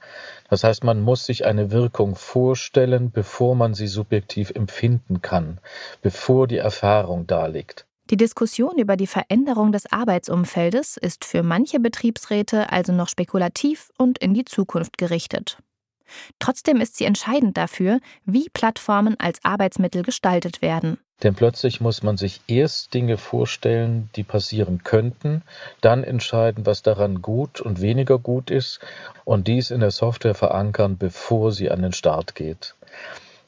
Das 0.49 0.65
heißt, 0.65 0.83
man 0.83 1.03
muss 1.03 1.27
sich 1.27 1.45
eine 1.45 1.71
Wirkung 1.71 2.17
vorstellen, 2.17 3.11
bevor 3.11 3.55
man 3.55 3.75
sie 3.75 3.87
subjektiv 3.87 4.49
empfinden 4.49 5.21
kann, 5.21 5.59
bevor 6.01 6.47
die 6.47 6.57
Erfahrung 6.57 7.27
da 7.27 7.45
liegt. 7.45 7.85
Die 8.11 8.17
Diskussion 8.17 8.77
über 8.77 8.97
die 8.97 9.07
Veränderung 9.07 9.71
des 9.71 9.93
Arbeitsumfeldes 9.93 10.97
ist 10.97 11.25
für 11.25 11.45
manche 11.45 11.79
Betriebsräte 11.79 12.73
also 12.73 12.93
noch 12.93 13.09
spekulativ 13.09 13.93
und 13.99 14.19
in 14.19 14.35
die 14.35 14.45
Zukunft 14.45 14.99
gerichtet. 14.99 15.59
Trotzdem 16.41 16.81
ist 16.81 16.97
sie 16.97 17.05
entscheidend 17.05 17.57
dafür, 17.57 18.01
wie 18.25 18.49
Plattformen 18.49 19.15
als 19.21 19.39
Arbeitsmittel 19.45 20.03
gestaltet 20.03 20.61
werden. 20.61 20.99
Denn 21.23 21.37
plötzlich 21.37 21.81
muss 21.81 22.03
man 22.03 22.17
sich 22.17 22.41
erst 22.49 22.95
Dinge 22.95 23.17
vorstellen, 23.17 24.11
die 24.17 24.25
passieren 24.25 24.83
könnten, 24.83 25.43
dann 25.81 26.03
entscheiden, 26.03 26.67
was 26.67 26.83
daran 26.83 27.23
gut 27.23 27.61
und 27.61 27.81
weniger 27.81 28.19
gut 28.19 28.51
ist 28.51 28.81
und 29.25 29.47
dies 29.47 29.71
in 29.71 29.79
der 29.79 29.93
Software 29.93 30.35
verankern, 30.35 30.99
bevor 30.99 31.53
sie 31.53 31.71
an 31.71 31.83
den 31.83 31.93
Start 31.93 32.35
geht. 32.35 32.75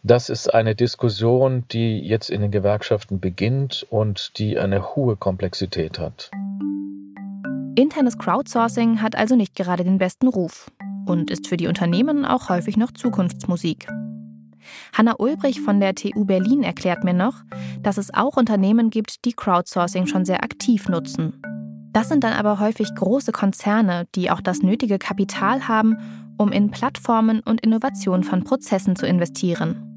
Das 0.04 0.30
ist 0.30 0.52
eine 0.52 0.74
Diskussion, 0.74 1.62
die 1.70 2.00
jetzt 2.00 2.28
in 2.28 2.40
den 2.40 2.50
Gewerkschaften 2.50 3.20
beginnt 3.20 3.86
und 3.88 4.36
die 4.36 4.58
eine 4.58 4.96
hohe 4.96 5.14
Komplexität 5.14 6.00
hat. 6.00 6.28
Internes 7.76 8.18
Crowdsourcing 8.18 9.00
hat 9.00 9.14
also 9.14 9.36
nicht 9.36 9.54
gerade 9.54 9.84
den 9.84 9.98
besten 9.98 10.26
Ruf 10.26 10.72
und 11.06 11.30
ist 11.30 11.46
für 11.46 11.56
die 11.56 11.68
Unternehmen 11.68 12.24
auch 12.24 12.48
häufig 12.48 12.76
noch 12.76 12.90
Zukunftsmusik. 12.90 13.86
Hanna 14.92 15.14
Ulbrich 15.18 15.60
von 15.60 15.78
der 15.78 15.94
TU 15.94 16.24
Berlin 16.24 16.64
erklärt 16.64 17.04
mir 17.04 17.14
noch, 17.14 17.36
dass 17.80 17.96
es 17.96 18.12
auch 18.12 18.36
Unternehmen 18.36 18.90
gibt, 18.90 19.24
die 19.24 19.34
Crowdsourcing 19.34 20.06
schon 20.06 20.24
sehr 20.24 20.42
aktiv 20.42 20.88
nutzen. 20.88 21.40
Das 21.92 22.08
sind 22.08 22.24
dann 22.24 22.32
aber 22.32 22.58
häufig 22.58 22.92
große 22.96 23.30
Konzerne, 23.30 24.08
die 24.16 24.32
auch 24.32 24.40
das 24.40 24.62
nötige 24.62 24.98
Kapital 24.98 25.68
haben, 25.68 25.96
um 26.38 26.50
in 26.50 26.72
Plattformen 26.72 27.38
und 27.38 27.60
Innovation 27.60 28.24
von 28.24 28.42
Prozessen 28.42 28.96
zu 28.96 29.06
investieren. 29.06 29.91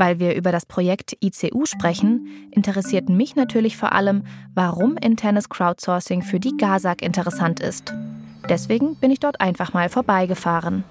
Weil 0.00 0.18
wir 0.18 0.34
über 0.34 0.50
das 0.50 0.64
Projekt 0.64 1.14
ICU 1.22 1.66
sprechen, 1.66 2.26
interessiert 2.52 3.10
mich 3.10 3.36
natürlich 3.36 3.76
vor 3.76 3.92
allem, 3.92 4.22
warum 4.54 4.96
internes 4.96 5.50
Crowdsourcing 5.50 6.22
für 6.22 6.40
die 6.40 6.56
GASAG 6.56 7.02
interessant 7.02 7.60
ist. 7.60 7.92
Deswegen 8.48 8.94
bin 8.94 9.10
ich 9.10 9.20
dort 9.20 9.42
einfach 9.42 9.74
mal 9.74 9.90
vorbeigefahren. 9.90 10.84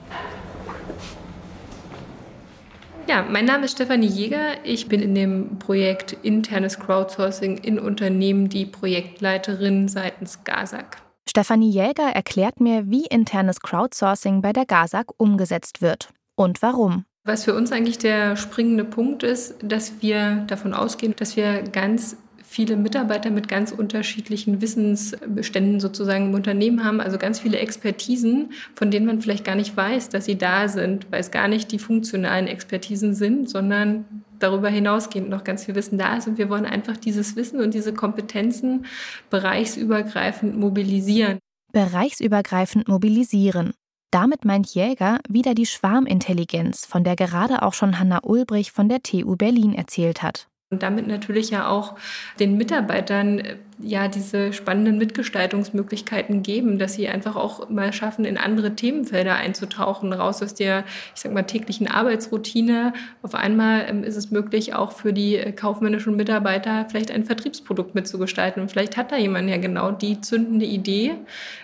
Ja, 3.07 3.25
mein 3.27 3.45
Name 3.45 3.65
ist 3.65 3.71
Stefanie 3.71 4.05
Jäger. 4.05 4.63
Ich 4.63 4.87
bin 4.87 5.01
in 5.01 5.15
dem 5.15 5.57
Projekt 5.57 6.15
Internes 6.21 6.79
Crowdsourcing 6.79 7.57
in 7.57 7.79
Unternehmen 7.79 8.47
die 8.47 8.67
Projektleiterin 8.67 9.87
seitens 9.87 10.43
GASAG. 10.43 10.97
Stefanie 11.27 11.71
Jäger 11.71 12.11
erklärt 12.13 12.59
mir, 12.59 12.91
wie 12.91 13.07
internes 13.07 13.59
Crowdsourcing 13.61 14.43
bei 14.43 14.53
der 14.53 14.67
GASAG 14.67 15.07
umgesetzt 15.17 15.81
wird 15.81 16.09
und 16.35 16.61
warum. 16.61 17.05
Was 17.25 17.43
für 17.43 17.53
uns 17.53 17.71
eigentlich 17.71 17.97
der 17.97 18.35
springende 18.35 18.85
Punkt 18.85 19.23
ist, 19.23 19.55
dass 19.61 20.01
wir 20.01 20.45
davon 20.47 20.73
ausgehen, 20.73 21.13
dass 21.17 21.35
wir 21.35 21.63
ganz 21.63 22.17
viele 22.49 22.77
Mitarbeiter 22.77 23.29
mit 23.29 23.47
ganz 23.47 23.71
unterschiedlichen 23.71 24.59
Wissensbeständen 24.59 25.79
sozusagen 25.79 26.29
im 26.29 26.33
Unternehmen 26.33 26.83
haben, 26.83 26.99
also 26.99 27.19
ganz 27.19 27.39
viele 27.39 27.59
Expertisen, 27.59 28.53
von 28.73 28.89
denen 28.89 29.05
man 29.05 29.21
vielleicht 29.21 29.45
gar 29.45 29.55
nicht 29.55 29.77
weiß, 29.77 30.09
dass 30.09 30.25
sie 30.25 30.35
da 30.35 30.67
sind, 30.67 31.11
weil 31.11 31.19
es 31.19 31.29
gar 31.29 31.47
nicht 31.47 31.71
die 31.71 31.77
funktionalen 31.77 32.47
Expertisen 32.47 33.13
sind, 33.13 33.51
sondern 33.51 34.23
darüber 34.39 34.69
hinausgehend 34.69 35.29
noch 35.29 35.43
ganz 35.43 35.65
viel 35.65 35.75
Wissen 35.75 35.99
da 35.99 36.17
ist. 36.17 36.27
Und 36.27 36.39
wir 36.39 36.49
wollen 36.49 36.65
einfach 36.65 36.97
dieses 36.97 37.35
Wissen 37.35 37.61
und 37.61 37.75
diese 37.75 37.93
Kompetenzen 37.93 38.87
bereichsübergreifend 39.29 40.57
mobilisieren. 40.57 41.37
Bereichsübergreifend 41.71 42.87
mobilisieren. 42.87 43.73
Damit 44.11 44.43
meint 44.43 44.73
Jäger 44.73 45.19
wieder 45.29 45.53
die 45.53 45.67
Schwarmintelligenz, 45.67 46.85
von 46.85 47.03
der 47.03 47.15
gerade 47.15 47.61
auch 47.61 47.73
schon 47.73 47.99
Hanna 47.99 48.21
Ulbrich 48.23 48.71
von 48.71 48.89
der 48.89 49.03
TU 49.03 49.35
Berlin 49.35 49.73
erzählt 49.73 50.23
hat. 50.23 50.47
Und 50.71 50.83
damit 50.83 51.07
natürlich 51.07 51.49
ja 51.49 51.67
auch 51.67 51.95
den 52.39 52.55
Mitarbeitern 52.55 53.39
äh, 53.39 53.55
ja 53.79 54.07
diese 54.07 54.53
spannenden 54.53 54.99
Mitgestaltungsmöglichkeiten 54.99 56.43
geben, 56.43 56.77
dass 56.77 56.93
sie 56.93 57.07
einfach 57.07 57.35
auch 57.35 57.69
mal 57.69 57.91
schaffen, 57.91 58.23
in 58.23 58.37
andere 58.37 58.75
Themenfelder 58.75 59.35
einzutauchen, 59.35 60.13
raus 60.13 60.43
aus 60.43 60.53
der, 60.53 60.83
ich 61.15 61.21
sag 61.21 61.33
mal, 61.33 61.41
täglichen 61.41 61.87
Arbeitsroutine. 61.87 62.93
Auf 63.23 63.33
einmal 63.33 63.85
ähm, 63.89 64.03
ist 64.03 64.15
es 64.15 64.29
möglich, 64.29 64.75
auch 64.75 64.91
für 64.91 65.11
die 65.11 65.37
äh, 65.37 65.51
kaufmännischen 65.53 66.15
Mitarbeiter 66.15 66.85
vielleicht 66.87 67.09
ein 67.09 67.25
Vertriebsprodukt 67.25 67.95
mitzugestalten. 67.95 68.61
Und 68.61 68.69
vielleicht 68.69 68.95
hat 68.95 69.11
da 69.11 69.17
jemand 69.17 69.49
ja 69.49 69.57
genau 69.57 69.91
die 69.91 70.21
zündende 70.21 70.65
Idee, 70.65 71.15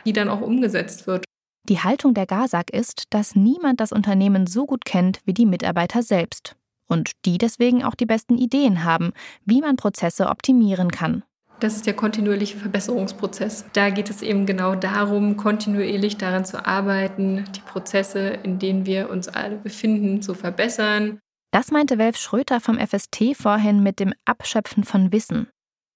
die 0.06 0.14
dann 0.14 0.30
auch 0.30 0.42
umgesetzt 0.42 1.06
wird. 1.06 1.25
Die 1.68 1.80
Haltung 1.80 2.14
der 2.14 2.28
GASAG 2.28 2.70
ist, 2.72 3.06
dass 3.10 3.36
niemand 3.36 3.80
das 3.80 3.92
Unternehmen 3.92 4.46
so 4.46 4.68
gut 4.68 4.86
kennt 4.86 5.22
wie 5.26 5.34
die 5.34 5.48
Mitarbeiter 5.48 6.04
selbst 6.04 6.56
und 6.88 7.14
die 7.26 7.40
deswegen 7.40 7.84
auch 7.84 7.96
die 7.96 8.06
besten 8.06 8.38
Ideen 8.38 8.84
haben, 8.84 9.14
wie 9.46 9.62
man 9.62 9.76
Prozesse 9.76 10.28
optimieren 10.28 10.92
kann. 10.92 11.24
Das 11.60 11.76
ist 11.76 11.88
der 11.88 11.96
kontinuierliche 11.96 12.58
Verbesserungsprozess. 12.58 13.66
Da 13.74 13.90
geht 13.90 14.12
es 14.12 14.22
eben 14.22 14.46
genau 14.46 14.76
darum, 14.76 15.38
kontinuierlich 15.38 16.18
daran 16.18 16.46
zu 16.46 16.64
arbeiten, 16.68 17.46
die 17.56 17.62
Prozesse, 17.62 18.28
in 18.44 18.60
denen 18.60 18.86
wir 18.86 19.10
uns 19.10 19.28
alle 19.28 19.56
befinden, 19.56 20.22
zu 20.22 20.36
verbessern. 20.36 21.18
Das 21.52 21.72
meinte 21.72 21.98
Welf 21.98 22.18
Schröter 22.18 22.60
vom 22.60 22.78
FST 22.78 23.36
vorhin 23.36 23.82
mit 23.82 24.00
dem 24.00 24.14
Abschöpfen 24.26 24.84
von 24.84 25.12
Wissen. 25.12 25.48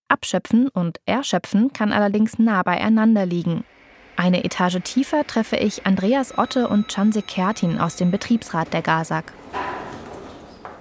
Abschöpfen 0.08 0.70
und 0.70 1.00
Erschöpfen 1.06 1.74
kann 1.74 1.92
allerdings 1.92 2.40
nah 2.40 2.64
beieinander 2.64 3.28
liegen. 3.28 3.66
Eine 4.20 4.44
Etage 4.44 4.80
tiefer 4.84 5.26
treffe 5.26 5.56
ich 5.56 5.86
Andreas 5.86 6.38
Otte 6.38 6.68
und 6.68 6.90
Chanse 6.92 7.22
Kertin 7.22 7.78
aus 7.78 7.96
dem 7.96 8.12
Betriebsrat 8.12 8.74
der 8.74 8.82
GASAG. 8.82 9.32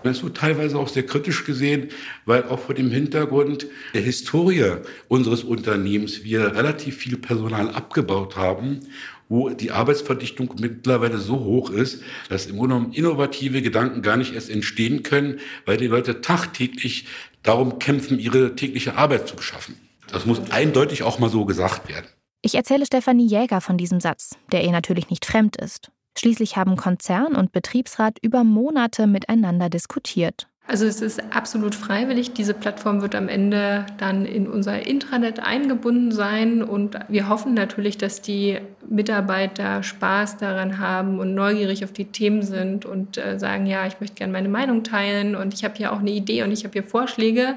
Das 0.03 0.25
wird 0.25 0.37
teilweise 0.37 0.77
auch 0.77 0.89
sehr 0.89 1.07
kritisch 1.07 1.45
gesehen, 1.45 1.91
weil 2.25 2.43
auch 2.49 2.59
vor 2.59 2.75
dem 2.75 2.91
Hintergrund 2.91 3.69
der 3.95 4.01
Historie 4.01 4.79
unseres 5.07 5.45
Unternehmens 5.45 6.25
wir 6.25 6.57
relativ 6.57 6.97
viel 6.97 7.17
Personal 7.17 7.71
abgebaut 7.71 8.35
haben, 8.35 8.81
wo 9.29 9.51
die 9.51 9.71
Arbeitsverdichtung 9.71 10.53
mittlerweile 10.59 11.19
so 11.19 11.39
hoch 11.39 11.71
ist, 11.71 12.03
dass 12.29 12.47
im 12.47 12.57
Grunde 12.57 12.75
genommen 12.75 12.93
innovative 12.93 13.63
Gedanken 13.63 14.03
gar 14.03 14.17
nicht 14.17 14.35
erst 14.35 14.51
entstehen 14.51 15.05
können, 15.05 15.39
weil 15.65 15.77
die 15.77 15.87
Leute 15.87 16.23
tagtäglich 16.23 17.07
darum 17.45 17.79
kämpfen, 17.79 18.19
ihre 18.19 18.57
tägliche 18.57 18.97
Arbeit 18.97 19.29
zu 19.29 19.37
beschaffen. 19.37 19.77
Das 20.11 20.27
muss 20.27 20.51
eindeutig 20.51 21.05
auch 21.05 21.21
mal 21.21 21.31
so 21.31 21.45
gesagt 21.45 21.89
werden. 21.89 22.09
Ich 22.41 22.55
erzähle 22.55 22.87
Stefanie 22.87 23.27
Jäger 23.27 23.61
von 23.61 23.77
diesem 23.77 24.01
Satz, 24.01 24.37
der 24.53 24.65
ihr 24.65 24.71
natürlich 24.71 25.11
nicht 25.11 25.27
fremd 25.27 25.57
ist. 25.57 25.91
Schließlich 26.17 26.57
haben 26.57 26.77
Konzern 26.77 27.37
und 27.37 27.53
Betriebsrat 27.53 28.19
über 28.23 28.45
Monate 28.45 29.07
miteinander 29.07 29.69
diskutiert. 29.69 30.48
Also 30.71 30.85
es 30.85 31.01
ist 31.01 31.35
absolut 31.35 31.75
freiwillig. 31.75 32.35
Diese 32.35 32.53
Plattform 32.53 33.01
wird 33.01 33.15
am 33.15 33.31
Ende 33.31 33.87
dann 33.97 34.27
in 34.27 34.47
unser 34.47 34.87
Intranet 34.87 35.41
eingebunden 35.41 36.13
sein 36.13 36.63
und 36.63 36.95
wir 37.09 37.31
hoffen 37.31 37.55
natürlich, 37.55 37.97
dass 37.97 38.21
die 38.21 38.59
Mitarbeiter 38.87 39.83
Spaß 39.83 40.37
daran 40.37 40.79
haben 40.79 41.21
und 41.21 41.35
neugierig 41.35 41.85
auf 41.85 41.93
die 41.93 42.05
Themen 42.05 42.43
sind 42.43 42.85
und 42.85 43.17
äh, 43.17 43.39
sagen, 43.39 43.65
ja, 43.65 43.87
ich 43.87 43.99
möchte 43.99 44.17
gerne 44.17 44.35
meine 44.35 44.51
Meinung 44.51 44.83
teilen 44.83 45.37
und 45.37 45.55
ich 45.55 45.65
habe 45.65 45.75
hier 45.75 45.91
auch 45.91 46.01
eine 46.01 46.11
Idee 46.11 46.43
und 46.43 46.53
ich 46.53 46.65
habe 46.65 46.75
hier 46.75 46.85
Vorschläge. 46.85 47.55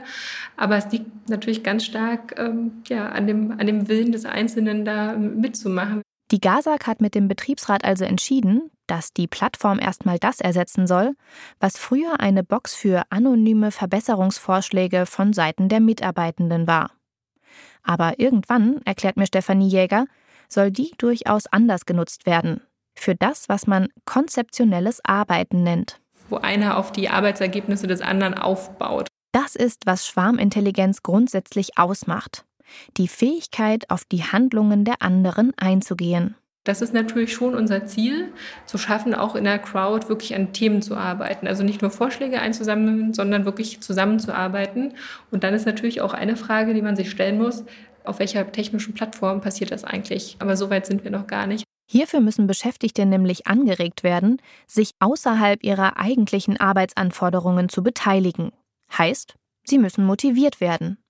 Aber 0.56 0.78
es 0.78 0.89
liegt 0.93 1.30
natürlich 1.30 1.63
ganz 1.63 1.84
stark 1.84 2.36
ähm, 2.39 2.71
ja, 2.88 3.10
an, 3.10 3.28
dem, 3.28 3.52
an 3.60 3.67
dem 3.67 3.89
Willen 3.89 4.13
des 4.13 4.24
Einzelnen, 4.24 4.86
da 4.86 5.17
mitzumachen. 5.17 6.02
Die 6.32 6.39
GASAG 6.39 6.88
hat 6.88 7.02
mit 7.02 7.13
dem 7.13 7.28
Betriebsrat 7.28 7.84
also 7.84 8.06
entschieden, 8.06 8.72
dass 8.88 9.12
die 9.12 9.28
Plattform 9.28 9.80
erstmal 9.80 10.17
das 10.17 10.39
ersetzen 10.39 10.88
soll, 10.88 11.13
was 11.60 11.78
früher 11.78 12.22
eine 12.22 12.41
Box 12.41 12.74
für 12.74 13.04
anonyme 13.10 13.72
Verbesserungsvorschläge 13.72 15.06
von 15.06 15.34
Seiten 15.34 15.67
der 15.67 15.82
Mitarbeitenden 15.82 16.67
war. 16.67 16.91
Aber 17.84 18.17
irgendwann, 18.20 18.82
erklärt 18.86 19.17
mir 19.17 19.26
Stefanie 19.26 19.67
Jäger, 19.67 20.06
soll 20.48 20.72
die 20.72 20.94
durchaus 20.98 21.48
anders 21.48 21.86
genutzt 21.86 22.26
werden. 22.26 22.62
Für 22.96 23.15
das, 23.15 23.50
was 23.50 23.67
man 23.67 23.89
konzeptionelles 24.06 25.04
Arbeiten 25.04 25.63
nennt. 25.63 26.00
Wo 26.30 26.38
einer 26.38 26.78
auf 26.78 26.94
die 26.94 27.10
Arbeitsergebnisse 27.10 27.88
des 27.88 28.02
anderen 28.02 28.36
aufbaut. 28.36 29.08
Das 29.34 29.56
ist, 29.58 29.86
was 29.86 30.08
Schwarmintelligenz 30.08 31.04
grundsätzlich 31.04 31.78
ausmacht 31.78 32.46
die 32.97 33.07
Fähigkeit, 33.07 33.89
auf 33.89 34.03
die 34.05 34.23
Handlungen 34.23 34.86
der 34.86 35.01
anderen 35.01 35.53
einzugehen. 35.57 36.36
Das 36.63 36.84
ist 36.84 36.93
natürlich 36.93 37.34
schon 37.34 37.55
unser 37.55 37.88
Ziel, 37.88 38.31
zu 38.67 38.77
schaffen, 38.77 39.15
auch 39.15 39.36
in 39.36 39.45
der 39.45 39.57
Crowd 39.57 40.10
wirklich 40.10 40.36
an 40.36 40.53
Themen 40.53 40.84
zu 40.84 40.95
arbeiten. 40.95 41.47
Also 41.47 41.63
nicht 41.63 41.81
nur 41.81 41.89
Vorschläge 41.89 42.39
einzusammeln, 42.39 43.13
sondern 43.15 43.45
wirklich 43.45 43.81
zusammenzuarbeiten. 43.81 44.93
Und 45.31 45.43
dann 45.43 45.55
ist 45.55 45.65
natürlich 45.65 46.01
auch 46.01 46.13
eine 46.13 46.36
Frage, 46.36 46.75
die 46.75 46.84
man 46.84 46.95
sich 46.95 47.10
stellen 47.10 47.39
muss, 47.39 47.63
auf 48.03 48.19
welcher 48.19 48.51
technischen 48.51 48.93
Plattform 48.93 49.41
passiert 49.41 49.71
das 49.71 49.84
eigentlich? 49.84 50.36
Aber 50.39 50.55
so 50.55 50.69
weit 50.69 50.86
sind 50.86 51.03
wir 51.03 51.12
noch 51.12 51.27
gar 51.27 51.47
nicht. 51.47 51.63
Hierfür 51.89 52.21
müssen 52.21 52.47
Beschäftigte 52.47 53.05
nämlich 53.05 53.47
angeregt 53.47 54.03
werden, 54.03 54.41
sich 54.65 54.91
außerhalb 54.99 55.63
ihrer 55.63 55.97
eigentlichen 55.97 56.57
Arbeitsanforderungen 56.57 57.69
zu 57.69 57.84
beteiligen. 57.84 58.51
Heißt, 58.97 59.36
sie 59.63 59.77
müssen 59.77 60.05
motiviert 60.05 60.62
werden. 60.62 61.01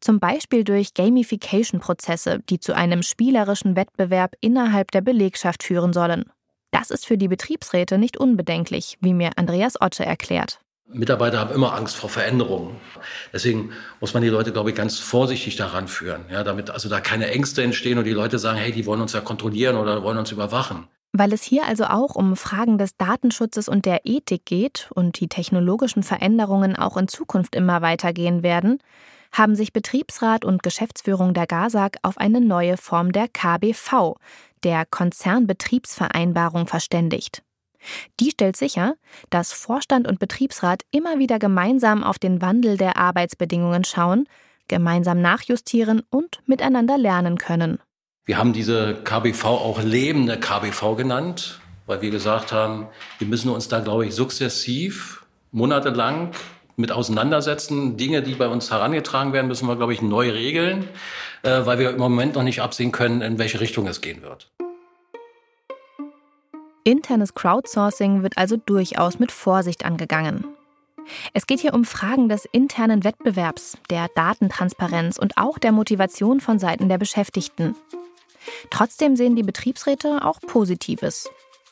Zum 0.00 0.20
Beispiel 0.20 0.64
durch 0.64 0.94
Gamification-Prozesse, 0.94 2.40
die 2.48 2.60
zu 2.60 2.74
einem 2.74 3.02
spielerischen 3.02 3.76
Wettbewerb 3.76 4.34
innerhalb 4.40 4.90
der 4.90 5.00
Belegschaft 5.00 5.62
führen 5.62 5.92
sollen. 5.92 6.24
Das 6.70 6.90
ist 6.90 7.06
für 7.06 7.16
die 7.16 7.28
Betriebsräte 7.28 7.98
nicht 7.98 8.16
unbedenklich, 8.16 8.98
wie 9.00 9.14
mir 9.14 9.30
Andreas 9.36 9.80
Otte 9.80 10.04
erklärt. 10.04 10.60
Mitarbeiter 10.90 11.38
haben 11.38 11.54
immer 11.54 11.74
Angst 11.74 11.96
vor 11.96 12.08
Veränderungen. 12.08 12.76
Deswegen 13.32 13.72
muss 14.00 14.14
man 14.14 14.22
die 14.22 14.30
Leute, 14.30 14.52
glaube 14.52 14.70
ich, 14.70 14.76
ganz 14.76 14.98
vorsichtig 14.98 15.56
daran 15.56 15.86
führen, 15.86 16.24
ja, 16.30 16.42
damit 16.44 16.70
also 16.70 16.88
da 16.88 17.00
keine 17.00 17.30
Ängste 17.30 17.62
entstehen 17.62 17.98
und 17.98 18.04
die 18.04 18.12
Leute 18.12 18.38
sagen, 18.38 18.58
hey, 18.58 18.72
die 18.72 18.86
wollen 18.86 19.02
uns 19.02 19.12
ja 19.12 19.20
kontrollieren 19.20 19.76
oder 19.76 20.02
wollen 20.02 20.16
uns 20.16 20.32
überwachen. 20.32 20.88
Weil 21.12 21.32
es 21.32 21.42
hier 21.42 21.66
also 21.66 21.84
auch 21.84 22.14
um 22.14 22.36
Fragen 22.36 22.78
des 22.78 22.96
Datenschutzes 22.96 23.68
und 23.68 23.84
der 23.84 24.00
Ethik 24.04 24.46
geht 24.46 24.90
und 24.94 25.20
die 25.20 25.28
technologischen 25.28 26.02
Veränderungen 26.02 26.76
auch 26.76 26.96
in 26.96 27.08
Zukunft 27.08 27.54
immer 27.54 27.82
weitergehen 27.82 28.42
werden, 28.42 28.78
haben 29.32 29.54
sich 29.54 29.72
Betriebsrat 29.72 30.44
und 30.44 30.62
Geschäftsführung 30.62 31.34
der 31.34 31.46
GASAG 31.46 31.98
auf 32.02 32.18
eine 32.18 32.40
neue 32.40 32.76
Form 32.76 33.12
der 33.12 33.28
KBV, 33.28 34.16
der 34.64 34.86
Konzernbetriebsvereinbarung, 34.86 36.66
verständigt. 36.66 37.42
Die 38.20 38.30
stellt 38.30 38.56
sicher, 38.56 38.94
dass 39.30 39.52
Vorstand 39.52 40.08
und 40.08 40.18
Betriebsrat 40.18 40.82
immer 40.90 41.18
wieder 41.18 41.38
gemeinsam 41.38 42.02
auf 42.02 42.18
den 42.18 42.42
Wandel 42.42 42.76
der 42.76 42.96
Arbeitsbedingungen 42.96 43.84
schauen, 43.84 44.28
gemeinsam 44.66 45.20
nachjustieren 45.20 46.02
und 46.10 46.40
miteinander 46.46 46.98
lernen 46.98 47.38
können. 47.38 47.78
Wir 48.24 48.36
haben 48.36 48.52
diese 48.52 48.94
KBV 49.04 49.44
auch 49.44 49.82
lebende 49.82 50.38
KBV 50.38 50.96
genannt, 50.96 51.60
weil 51.86 52.02
wir 52.02 52.10
gesagt 52.10 52.52
haben, 52.52 52.88
wir 53.18 53.26
müssen 53.26 53.48
uns 53.48 53.68
da, 53.68 53.80
glaube 53.80 54.06
ich, 54.06 54.14
sukzessiv 54.14 55.24
monatelang 55.50 56.32
mit 56.78 56.92
auseinandersetzen. 56.92 57.96
Dinge, 57.96 58.22
die 58.22 58.34
bei 58.34 58.48
uns 58.48 58.70
herangetragen 58.70 59.32
werden, 59.32 59.48
müssen 59.48 59.68
wir, 59.68 59.76
glaube 59.76 59.92
ich, 59.92 60.00
neu 60.00 60.30
regeln, 60.30 60.88
äh, 61.42 61.66
weil 61.66 61.78
wir 61.78 61.90
im 61.90 61.98
Moment 61.98 62.34
noch 62.34 62.42
nicht 62.42 62.62
absehen 62.62 62.92
können, 62.92 63.20
in 63.20 63.38
welche 63.38 63.60
Richtung 63.60 63.86
es 63.86 64.00
gehen 64.00 64.22
wird. 64.22 64.50
Internes 66.84 67.34
Crowdsourcing 67.34 68.22
wird 68.22 68.38
also 68.38 68.56
durchaus 68.56 69.18
mit 69.18 69.30
Vorsicht 69.30 69.84
angegangen. 69.84 70.44
Es 71.34 71.46
geht 71.46 71.60
hier 71.60 71.74
um 71.74 71.84
Fragen 71.84 72.28
des 72.28 72.46
internen 72.50 73.04
Wettbewerbs, 73.04 73.78
der 73.90 74.08
Datentransparenz 74.14 75.18
und 75.18 75.36
auch 75.36 75.58
der 75.58 75.72
Motivation 75.72 76.40
von 76.40 76.58
Seiten 76.58 76.88
der 76.88 76.98
Beschäftigten. 76.98 77.74
Trotzdem 78.70 79.16
sehen 79.16 79.36
die 79.36 79.42
Betriebsräte 79.42 80.24
auch 80.24 80.40
Positives. 80.40 81.28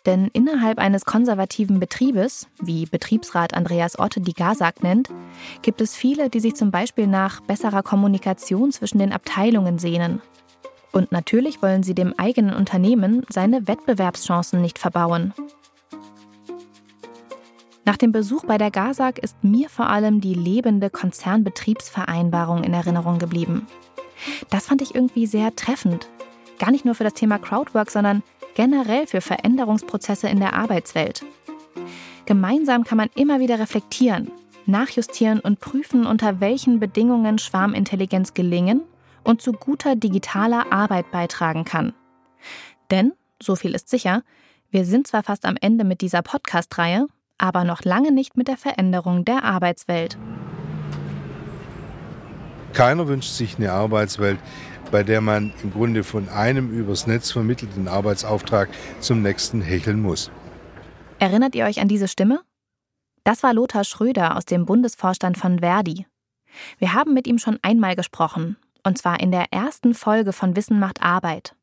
Denn 0.07 0.31
innerhalb 0.33 0.79
eines 0.79 1.05
konservativen 1.05 1.81
Betriebes, 1.81 2.47
wie 2.61 2.87
Betriebsrat 2.87 3.55
Andreas 3.55 3.99
Otte 3.99 4.21
die 4.21 4.35
GASAG 4.35 4.83
nennt, 4.83 5.11
gibt 5.63 5.81
es 5.81 5.97
viele, 5.97 6.31
die 6.31 6.39
sich 6.39 6.55
zum 6.55 6.71
Beispiel 6.71 7.09
nach 7.09 7.41
besserer 7.41 7.83
Kommunikation 7.83 8.71
zwischen 8.71 8.99
den 8.99 9.13
Abteilungen 9.13 9.81
sehnen. 9.81 10.23
Und 10.93 11.11
natürlich 11.11 11.61
wollen 11.61 11.83
sie 11.83 11.95
dem 11.95 12.15
eigenen 12.17 12.55
Unternehmen 12.55 13.27
seine 13.29 13.67
Wettbewerbschancen 13.67 14.63
nicht 14.63 14.79
verbauen. 14.79 15.35
Nach 17.85 17.97
dem 17.97 18.13
Besuch 18.13 18.45
bei 18.45 18.59
der 18.59 18.71
GASAG 18.71 19.19
ist 19.19 19.43
mir 19.43 19.69
vor 19.69 19.89
allem 19.89 20.21
die 20.21 20.35
lebende 20.35 20.89
Konzernbetriebsvereinbarung 20.89 22.63
in 22.65 22.75
Erinnerung 22.75 23.19
geblieben. 23.19 23.67
Das 24.51 24.67
fand 24.67 24.83
ich 24.83 24.95
irgendwie 24.95 25.27
sehr 25.27 25.55
treffend. 25.55 26.09
Gar 26.59 26.71
nicht 26.71 26.85
nur 26.85 26.95
für 26.95 27.05
das 27.05 27.15
Thema 27.15 27.39
Crowdwork, 27.39 27.91
sondern 27.91 28.23
generell 28.57 29.07
für 29.07 29.21
Veränderungsprozesse 29.21 30.29
in 30.29 30.41
der 30.41 30.55
Arbeitswelt. 30.55 31.25
Gemeinsam 32.25 32.83
kann 32.83 32.99
man 32.99 33.11
immer 33.15 33.39
wieder 33.39 33.61
reflektieren, 33.61 34.33
nachjustieren 34.65 35.39
und 35.39 35.61
prüfen, 35.61 36.07
unter 36.07 36.41
welchen 36.41 36.81
Bedingungen 36.81 37.39
Schwarmintelligenz 37.39 38.35
gelingen 38.35 38.81
und 39.23 39.43
zu 39.43 39.53
guter 39.53 39.95
digitaler 39.95 40.73
Arbeit 40.73 41.11
beitragen 41.13 41.65
kann. 41.65 41.93
Denn, 42.91 43.13
so 43.41 43.57
viel 43.57 43.75
ist 43.75 43.91
sicher, 43.91 44.23
wir 44.71 44.85
sind 44.85 45.07
zwar 45.07 45.23
fast 45.23 45.45
am 45.45 45.57
Ende 45.61 45.85
mit 45.85 46.01
dieser 46.01 46.23
Podcast-Reihe, 46.23 47.07
aber 47.39 47.65
noch 47.65 47.85
lange 47.85 48.11
nicht 48.11 48.37
mit 48.37 48.49
der 48.49 48.57
Veränderung 48.57 49.25
der 49.25 49.45
Arbeitswelt. 49.45 50.17
Keiner 52.73 53.07
wünscht 53.07 53.31
sich 53.31 53.57
eine 53.57 53.73
Arbeitswelt, 53.73 54.39
bei 54.91 55.03
der 55.03 55.21
man 55.21 55.53
im 55.63 55.73
Grunde 55.73 56.05
von 56.05 56.29
einem 56.29 56.71
übers 56.71 57.07
Netz 57.07 57.31
vermittelten 57.31 57.89
Arbeitsauftrag 57.89 58.69
zum 59.01 59.23
nächsten 59.23 59.61
hecheln 59.61 60.01
muss. 60.01 60.31
Erinnert 61.19 61.55
ihr 61.55 61.65
euch 61.65 61.81
an 61.81 61.89
diese 61.89 62.09
Stimme? 62.09 62.41
Das 63.25 63.43
war 63.43 63.55
Lothar 63.55 63.85
Schröder 63.85 64.37
aus 64.37 64.45
dem 64.45 64.67
Bundesvorstand 64.67 65.39
von 65.39 65.61
Verdi. 65.61 66.07
Wir 66.79 66.95
haben 66.95 67.15
mit 67.15 67.27
ihm 67.27 67.39
schon 67.39 67.59
einmal 67.63 67.97
gesprochen, 67.97 68.57
und 68.85 68.99
zwar 68.99 69.21
in 69.21 69.33
der 69.33 69.47
ersten 69.53 69.95
Folge 69.95 70.33
von 70.33 70.57
Wissen 70.57 70.79
macht 70.79 71.03
Arbeit. 71.03 71.55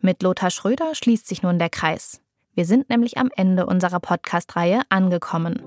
Mit 0.00 0.22
Lothar 0.22 0.50
Schröder 0.50 0.94
schließt 0.94 1.26
sich 1.26 1.42
nun 1.42 1.58
der 1.58 1.68
Kreis. 1.68 2.20
Wir 2.54 2.64
sind 2.64 2.88
nämlich 2.88 3.18
am 3.18 3.28
Ende 3.36 3.66
unserer 3.66 4.00
Podcast-Reihe 4.00 4.82
angekommen. 4.88 5.62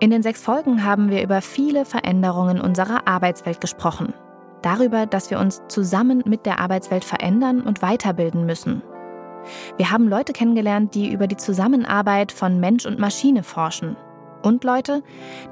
In 0.00 0.10
den 0.10 0.22
sechs 0.22 0.42
Folgen 0.42 0.84
haben 0.84 1.10
wir 1.10 1.22
über 1.22 1.40
viele 1.40 1.84
Veränderungen 1.84 2.60
unserer 2.60 3.08
Arbeitswelt 3.08 3.60
gesprochen 3.60 4.12
Darüber, 4.62 5.06
dass 5.06 5.30
wir 5.30 5.38
uns 5.38 5.62
zusammen 5.68 6.22
mit 6.26 6.46
der 6.46 6.60
Arbeitswelt 6.60 7.04
verändern 7.04 7.62
und 7.62 7.82
weiterbilden 7.82 8.44
müssen. 8.44 8.82
Wir 9.76 9.90
haben 9.90 10.08
Leute 10.08 10.32
kennengelernt, 10.32 10.94
die 10.94 11.12
über 11.12 11.26
die 11.26 11.36
Zusammenarbeit 11.36 12.32
von 12.32 12.60
Mensch 12.60 12.86
und 12.86 12.98
Maschine 12.98 13.42
forschen. 13.42 13.96
Und 14.42 14.64
Leute, 14.64 15.02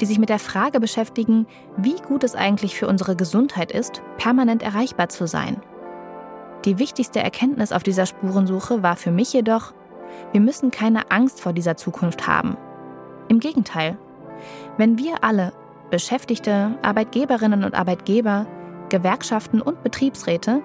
die 0.01 0.07
sich 0.07 0.19
mit 0.19 0.29
der 0.29 0.39
Frage 0.39 0.81
beschäftigen, 0.81 1.47
wie 1.77 1.97
gut 1.97 2.25
es 2.25 2.35
eigentlich 2.35 2.77
für 2.77 2.87
unsere 2.87 3.17
Gesundheit 3.17 3.73
ist, 3.73 4.03
permanent 4.17 4.63
erreichbar 4.63 5.09
zu 5.09 5.27
sein. 5.27 5.61
Die 6.65 6.79
wichtigste 6.79 7.21
Erkenntnis 7.21 7.73
auf 7.73 7.83
dieser 7.83 8.07
Spurensuche 8.07 8.83
war 8.83 8.97
für 8.97 9.11
mich 9.11 9.33
jedoch, 9.33 9.73
wir 10.33 10.41
müssen 10.41 10.71
keine 10.71 11.11
Angst 11.11 11.41
vor 11.41 11.53
dieser 11.53 11.77
Zukunft 11.77 12.27
haben. 12.27 12.57
Im 13.29 13.41
Gegenteil, 13.41 13.99
wenn 14.77 14.99
wir 14.99 15.25
alle, 15.25 15.53
Beschäftigte, 15.91 16.77
Arbeitgeberinnen 16.83 17.65
und 17.65 17.75
Arbeitgeber, 17.75 18.47
Gewerkschaften 18.97 19.61
und 19.61 19.83
Betriebsräte, 19.83 20.63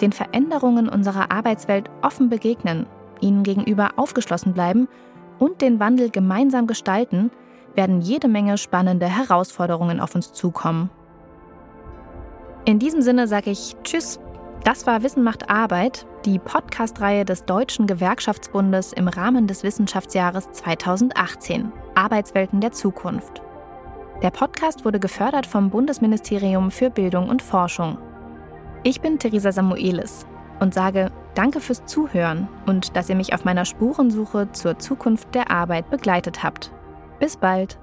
den 0.00 0.12
Veränderungen 0.12 0.88
unserer 0.88 1.30
Arbeitswelt 1.30 1.90
offen 2.00 2.30
begegnen, 2.30 2.86
ihnen 3.20 3.42
gegenüber 3.42 3.90
aufgeschlossen 3.96 4.54
bleiben 4.54 4.88
und 5.38 5.60
den 5.60 5.80
Wandel 5.80 6.08
gemeinsam 6.08 6.66
gestalten, 6.66 7.30
werden 7.74 8.00
jede 8.00 8.28
Menge 8.28 8.56
spannende 8.56 9.06
Herausforderungen 9.06 10.00
auf 10.00 10.14
uns 10.14 10.32
zukommen. 10.32 10.88
In 12.64 12.78
diesem 12.78 13.02
Sinne 13.02 13.28
sage 13.28 13.50
ich 13.50 13.76
Tschüss. 13.82 14.18
Das 14.64 14.86
war 14.86 15.02
Wissen 15.02 15.22
macht 15.22 15.50
Arbeit, 15.50 16.06
die 16.24 16.38
Podcast-Reihe 16.38 17.26
des 17.26 17.44
Deutschen 17.44 17.86
Gewerkschaftsbundes 17.86 18.94
im 18.94 19.08
Rahmen 19.08 19.46
des 19.46 19.62
Wissenschaftsjahres 19.62 20.50
2018. 20.52 21.70
Arbeitswelten 21.94 22.62
der 22.62 22.72
Zukunft. 22.72 23.43
Der 24.22 24.30
Podcast 24.30 24.84
wurde 24.84 25.00
gefördert 25.00 25.46
vom 25.46 25.70
Bundesministerium 25.70 26.70
für 26.70 26.90
Bildung 26.90 27.28
und 27.28 27.42
Forschung. 27.42 27.98
Ich 28.82 29.00
bin 29.00 29.18
Theresa 29.18 29.52
Samuelis 29.52 30.26
und 30.60 30.72
sage 30.72 31.10
Danke 31.34 31.60
fürs 31.60 31.84
Zuhören 31.84 32.48
und 32.66 32.96
dass 32.96 33.08
ihr 33.08 33.16
mich 33.16 33.34
auf 33.34 33.44
meiner 33.44 33.64
Spurensuche 33.64 34.52
zur 34.52 34.78
Zukunft 34.78 35.34
der 35.34 35.50
Arbeit 35.50 35.90
begleitet 35.90 36.44
habt. 36.44 36.70
Bis 37.18 37.36
bald! 37.36 37.78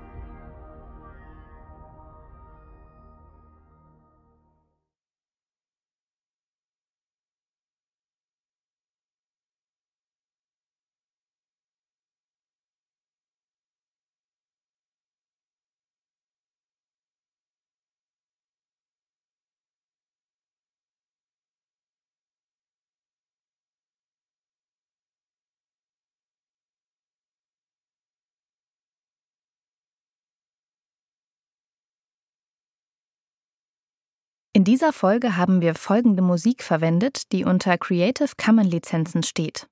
In 34.62 34.65
dieser 34.65 34.93
Folge 34.93 35.38
haben 35.38 35.60
wir 35.60 35.74
folgende 35.74 36.21
Musik 36.21 36.62
verwendet, 36.62 37.32
die 37.32 37.45
unter 37.45 37.80
Creative 37.80 38.30
Commons 38.38 38.69
Lizenzen 38.71 39.24
steht. 39.24 39.67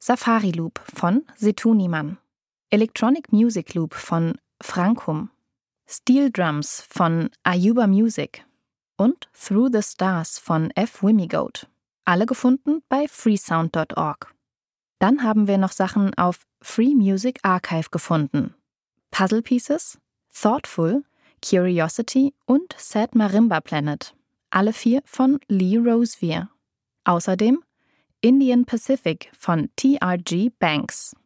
Safari 0.00 0.50
Loop 0.50 0.80
von 0.92 1.24
Setuniman, 1.36 2.18
Electronic 2.68 3.32
Music 3.32 3.72
Loop 3.74 3.94
von 3.94 4.34
Frankum, 4.60 5.30
Steel 5.88 6.32
Drums 6.32 6.84
von 6.90 7.30
Ayuba 7.44 7.86
Music 7.86 8.44
und 8.96 9.28
Through 9.32 9.70
the 9.74 9.80
Stars 9.80 10.40
von 10.40 10.72
F. 10.72 11.04
Wimigoat. 11.04 11.68
Alle 12.04 12.26
gefunden 12.26 12.82
bei 12.88 13.06
freesound.org. 13.06 14.34
Dann 14.98 15.22
haben 15.22 15.46
wir 15.46 15.58
noch 15.58 15.70
Sachen 15.70 16.14
auf 16.14 16.40
Free 16.60 16.96
Music 16.96 17.38
Archive 17.44 17.90
gefunden. 17.92 18.56
Puzzle 19.12 19.42
Pieces, 19.42 19.98
Thoughtful, 20.34 21.04
Curiosity 21.48 22.34
und 22.44 22.74
Sad 22.76 23.14
Marimba 23.14 23.60
Planet 23.60 24.16
alle 24.52 24.72
vier 24.72 25.02
von 25.04 25.40
Lee 25.48 25.78
Rosevere. 25.78 26.48
Außerdem 27.04 27.62
Indian 28.20 28.64
Pacific 28.64 29.30
von 29.36 29.70
TRG 29.76 30.50
Banks. 30.58 31.16